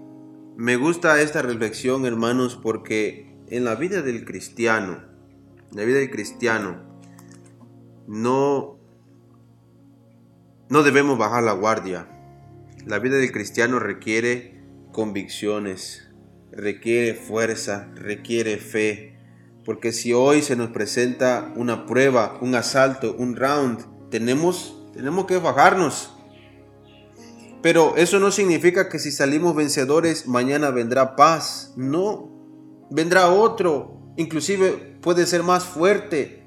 me 0.57 0.75
gusta 0.75 1.21
esta 1.21 1.41
reflexión, 1.41 2.05
hermanos, 2.05 2.59
porque 2.61 3.35
en 3.49 3.63
la 3.63 3.75
vida 3.75 4.01
del 4.01 4.25
cristiano, 4.25 5.03
en 5.71 5.77
la 5.77 5.83
vida 5.83 5.99
del 5.99 6.09
cristiano, 6.09 6.77
no, 8.07 8.74
no 10.69 10.83
debemos 10.83 11.17
bajar 11.17 11.43
la 11.43 11.53
guardia. 11.53 12.07
La 12.85 12.99
vida 12.99 13.17
del 13.17 13.31
cristiano 13.31 13.79
requiere 13.79 14.63
convicciones, 14.91 16.09
requiere 16.51 17.13
fuerza, 17.13 17.91
requiere 17.95 18.57
fe. 18.57 19.17
Porque 19.63 19.91
si 19.91 20.13
hoy 20.13 20.41
se 20.41 20.55
nos 20.55 20.69
presenta 20.69 21.51
una 21.55 21.85
prueba, 21.85 22.37
un 22.41 22.55
asalto, 22.55 23.15
un 23.17 23.35
round, 23.35 24.09
tenemos, 24.09 24.89
tenemos 24.93 25.25
que 25.25 25.37
bajarnos. 25.37 26.11
Pero 27.61 27.95
eso 27.97 28.19
no 28.19 28.31
significa 28.31 28.89
que 28.89 28.99
si 28.99 29.11
salimos 29.11 29.55
vencedores, 29.55 30.27
mañana 30.27 30.69
vendrá 30.69 31.15
paz. 31.15 31.73
No, 31.75 32.87
vendrá 32.91 33.29
otro. 33.29 34.13
Inclusive 34.17 34.97
puede 35.01 35.25
ser 35.25 35.41
más 35.43 35.63
fuerte. 35.63 36.45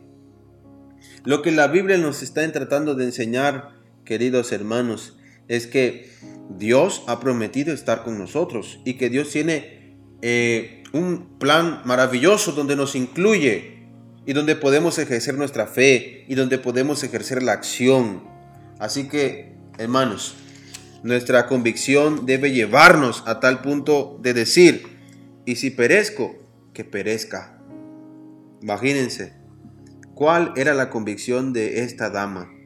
Lo 1.24 1.42
que 1.42 1.50
la 1.50 1.66
Biblia 1.66 1.98
nos 1.98 2.22
está 2.22 2.50
tratando 2.52 2.94
de 2.94 3.04
enseñar, 3.04 3.77
queridos 4.09 4.53
hermanos, 4.53 5.18
es 5.49 5.66
que 5.66 6.11
Dios 6.49 7.03
ha 7.07 7.21
prometido 7.21 7.75
estar 7.75 8.05
con 8.05 8.18
nosotros 8.18 8.81
y 8.87 8.94
que 8.94 9.11
Dios 9.11 9.29
tiene 9.29 9.99
eh, 10.23 10.83
un 10.94 11.38
plan 11.38 11.83
maravilloso 11.85 12.53
donde 12.53 12.75
nos 12.75 12.97
incluye 12.97 13.83
y 14.25 14.33
donde 14.33 14.57
podemos 14.57 14.99
ejercer 14.99 15.35
nuestra 15.35 15.66
fe 15.66 16.25
y 16.27 16.37
donde 16.37 16.57
podemos 16.57 17.05
ejercer 17.05 17.42
la 17.42 17.53
acción. 17.53 18.23
Así 18.79 19.09
que, 19.09 19.53
hermanos, 19.77 20.37
nuestra 21.03 21.47
convicción 21.47 22.25
debe 22.25 22.51
llevarnos 22.51 23.23
a 23.27 23.40
tal 23.40 23.61
punto 23.61 24.18
de 24.23 24.33
decir, 24.33 24.87
y 25.44 25.57
si 25.57 25.68
perezco, 25.68 26.35
que 26.73 26.85
perezca. 26.85 27.61
Imagínense, 28.62 29.35
¿cuál 30.14 30.55
era 30.57 30.73
la 30.73 30.88
convicción 30.88 31.53
de 31.53 31.83
esta 31.83 32.09
dama? 32.09 32.58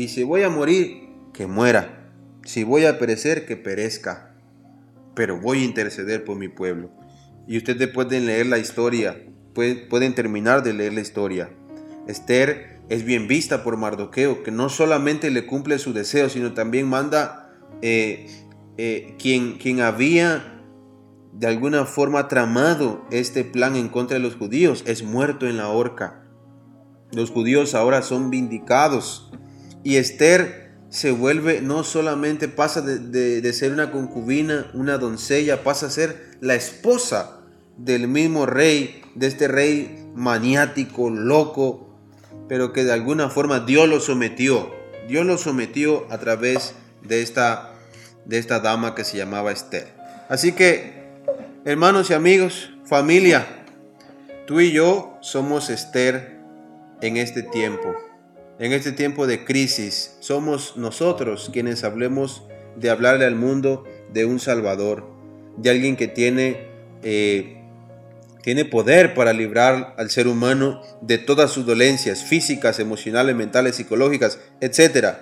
Y 0.00 0.08
si 0.08 0.22
voy 0.22 0.44
a 0.44 0.48
morir, 0.48 1.10
que 1.34 1.46
muera. 1.46 2.10
Si 2.46 2.64
voy 2.64 2.86
a 2.86 2.98
perecer, 2.98 3.44
que 3.44 3.58
perezca 3.58 4.28
pero 5.14 5.38
voy 5.38 5.60
a 5.60 5.64
interceder 5.66 6.24
por 6.24 6.38
mi 6.38 6.48
pueblo. 6.48 6.88
Y 7.46 7.58
ustedes 7.58 7.86
pueden 7.88 8.24
leer 8.24 8.46
la 8.46 8.56
historia, 8.56 9.22
pueden, 9.52 10.14
terminar 10.14 10.62
de 10.62 10.72
leer 10.72 10.94
la 10.94 11.02
historia. 11.02 11.50
Esther 12.06 12.80
es 12.88 13.04
bien 13.04 13.28
vista 13.28 13.62
por 13.62 13.76
Mardoqueo, 13.76 14.42
que 14.42 14.50
no 14.50 14.70
solamente 14.70 15.30
le 15.30 15.44
cumple 15.44 15.78
su 15.78 15.92
deseo, 15.92 16.30
sino 16.30 16.54
también 16.54 16.88
manda 16.88 17.52
eh, 17.82 18.26
eh, 18.78 19.16
quien, 19.18 19.58
quien 19.58 19.82
había 19.82 20.62
de 21.34 21.46
alguna 21.46 21.84
forma 21.84 22.26
tramado 22.26 23.04
este 23.10 23.44
plan 23.44 23.76
en 23.76 23.90
contra 23.90 24.16
de 24.16 24.22
los 24.22 24.36
judíos, 24.36 24.82
es 24.86 25.02
muerto 25.02 25.46
en 25.46 25.58
la 25.58 25.68
horca. 25.68 26.24
Los 27.12 27.30
judíos 27.30 27.74
ahora 27.74 28.00
son 28.00 28.30
vindicados. 28.30 29.30
Y 29.82 29.96
Esther 29.96 30.70
se 30.90 31.12
vuelve, 31.12 31.60
no 31.60 31.84
solamente 31.84 32.48
pasa 32.48 32.82
de, 32.82 33.52
ser 33.52 33.72
una 33.72 33.92
concubina, 33.92 34.70
una 34.74 34.98
doncella, 34.98 35.62
pasa 35.62 35.86
a 35.86 35.90
ser 35.90 36.36
la 36.40 36.56
esposa 36.56 37.42
del 37.76 38.08
mismo 38.08 38.44
rey, 38.44 39.02
de 39.14 39.28
este 39.28 39.48
rey 39.48 40.10
maniático, 40.14 41.08
loco, 41.08 41.96
pero 42.48 42.72
que 42.72 42.84
de 42.84 42.92
alguna 42.92 43.30
forma 43.30 43.60
Dios 43.60 43.88
lo 43.88 44.00
sometió. 44.00 44.74
Dios 45.08 45.24
lo 45.24 45.38
sometió 45.38 46.06
a 46.10 46.18
través 46.18 46.74
de 47.02 47.22
esta, 47.22 47.72
de 48.24 48.38
esta 48.38 48.58
dama 48.60 48.94
que 48.94 49.04
se 49.04 49.16
llamaba 49.16 49.52
Esther. 49.52 49.94
Así 50.28 50.52
que, 50.52 51.08
hermanos 51.64 52.10
y 52.10 52.14
amigos, 52.14 52.70
familia, 52.84 53.46
tú 54.46 54.60
y 54.60 54.72
yo 54.72 55.16
somos 55.20 55.70
Esther 55.70 56.40
en 57.00 57.16
este 57.16 57.44
tiempo. 57.44 57.94
En 58.60 58.74
este 58.74 58.92
tiempo 58.92 59.26
de 59.26 59.46
crisis, 59.46 60.16
somos 60.20 60.76
nosotros 60.76 61.48
quienes 61.50 61.82
hablemos 61.82 62.42
de 62.76 62.90
hablarle 62.90 63.24
al 63.24 63.34
mundo 63.34 63.84
de 64.12 64.26
un 64.26 64.38
Salvador, 64.38 65.10
de 65.56 65.70
alguien 65.70 65.96
que 65.96 66.08
tiene 66.08 66.68
eh, 67.02 67.56
tiene 68.42 68.66
poder 68.66 69.14
para 69.14 69.32
librar 69.32 69.94
al 69.96 70.10
ser 70.10 70.28
humano 70.28 70.82
de 71.00 71.16
todas 71.16 71.50
sus 71.50 71.64
dolencias 71.64 72.22
físicas, 72.22 72.78
emocionales, 72.78 73.34
mentales, 73.34 73.76
psicológicas, 73.76 74.38
etc. 74.60 75.14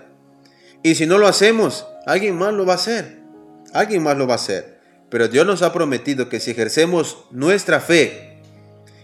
Y 0.83 0.97
si 0.97 1.07
no 1.07 1.19
lo 1.19 1.29
hacemos, 1.29 1.87
alguien 2.07 2.37
más 2.37 2.53
lo 2.53 2.67
va 2.67 2.73
a 2.73 2.77
hacer. 2.77 3.19
Alguien 3.73 4.03
más 4.03 4.17
lo 4.17 4.27
va 4.27 4.35
a 4.35 4.37
hacer. 4.37 4.79
Pero 5.11 5.29
Dios 5.29 5.47
nos 5.47 5.63
ha 5.63 5.73
prometido 5.73 6.29
que 6.29 6.41
si 6.41 6.51
ejercemos 6.51 7.25
nuestra 7.31 7.79
fe 7.81 8.41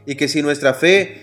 y 0.06 0.16
que 0.16 0.26
si 0.26 0.42
nuestra 0.42 0.74
fe 0.74 1.22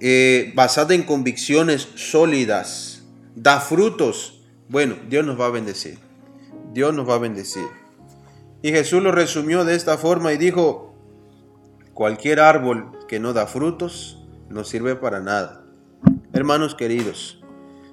eh, 0.00 0.52
basada 0.54 0.94
en 0.94 1.02
convicciones 1.02 1.88
sólidas 1.96 3.02
da 3.34 3.60
frutos, 3.60 4.42
bueno, 4.68 4.96
Dios 5.08 5.24
nos 5.24 5.40
va 5.40 5.46
a 5.46 5.50
bendecir. 5.50 5.98
Dios 6.72 6.94
nos 6.94 7.08
va 7.08 7.14
a 7.14 7.18
bendecir. 7.18 7.66
Y 8.62 8.70
Jesús 8.70 9.02
lo 9.02 9.12
resumió 9.12 9.64
de 9.64 9.74
esta 9.74 9.98
forma 9.98 10.32
y 10.32 10.36
dijo, 10.36 10.94
cualquier 11.94 12.40
árbol 12.40 12.90
que 13.08 13.20
no 13.20 13.32
da 13.32 13.46
frutos 13.46 14.18
no 14.48 14.64
sirve 14.64 14.96
para 14.96 15.20
nada. 15.20 15.64
Hermanos 16.32 16.74
queridos, 16.74 17.40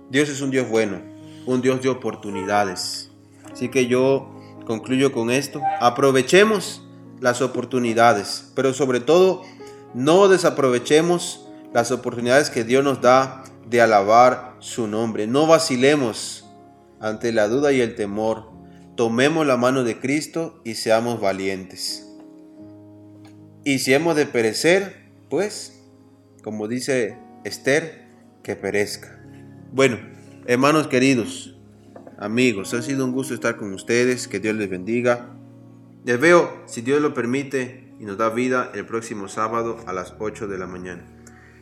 Dios 0.09 0.29
es 0.29 0.41
un 0.41 0.51
Dios 0.51 0.69
bueno, 0.69 1.01
un 1.45 1.61
Dios 1.61 1.81
de 1.81 1.89
oportunidades. 1.89 3.11
Así 3.51 3.69
que 3.69 3.87
yo 3.87 4.35
concluyo 4.65 5.11
con 5.11 5.31
esto. 5.31 5.61
Aprovechemos 5.79 6.83
las 7.19 7.41
oportunidades, 7.41 8.51
pero 8.55 8.73
sobre 8.73 8.99
todo 8.99 9.43
no 9.93 10.27
desaprovechemos 10.27 11.44
las 11.75 11.91
oportunidades 11.91 12.49
que 12.49 12.63
Dios 12.63 12.85
nos 12.85 13.01
da 13.01 13.43
de 13.67 13.81
alabar 13.81 14.55
su 14.59 14.87
nombre. 14.87 15.27
No 15.27 15.45
vacilemos 15.45 16.49
ante 17.01 17.33
la 17.33 17.49
duda 17.49 17.73
y 17.73 17.81
el 17.81 17.95
temor 17.95 18.49
tomemos 18.95 19.45
la 19.45 19.57
mano 19.57 19.83
de 19.83 19.99
Cristo 19.99 20.61
y 20.63 20.75
seamos 20.75 21.19
valientes. 21.19 22.07
Y 23.65 23.79
si 23.79 23.93
hemos 23.93 24.15
de 24.15 24.25
perecer, 24.25 25.11
pues, 25.29 25.83
como 26.45 26.69
dice 26.69 27.17
Esther, 27.43 28.07
que 28.41 28.55
perezca. 28.55 29.21
Bueno, 29.73 29.97
hermanos 30.45 30.87
queridos, 30.87 31.57
amigos, 32.17 32.73
ha 32.73 32.81
sido 32.83 33.03
un 33.03 33.11
gusto 33.11 33.33
estar 33.33 33.57
con 33.57 33.73
ustedes, 33.73 34.29
que 34.29 34.39
Dios 34.39 34.55
les 34.55 34.69
bendiga. 34.69 35.35
Les 36.05 36.17
veo, 36.21 36.63
si 36.67 36.79
Dios 36.79 37.01
lo 37.01 37.13
permite 37.13 37.93
y 37.99 38.05
nos 38.05 38.17
da 38.17 38.29
vida, 38.29 38.71
el 38.73 38.85
próximo 38.85 39.27
sábado 39.27 39.79
a 39.87 39.91
las 39.91 40.13
8 40.19 40.47
de 40.47 40.57
la 40.57 40.67
mañana. 40.67 41.14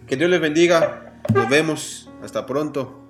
Que 0.08 0.18
Dios 0.18 0.30
les 0.30 0.42
bendiga, 0.42 1.14
nos 1.34 1.50
vemos, 1.50 2.10
hasta 2.22 2.46
pronto. 2.46 3.03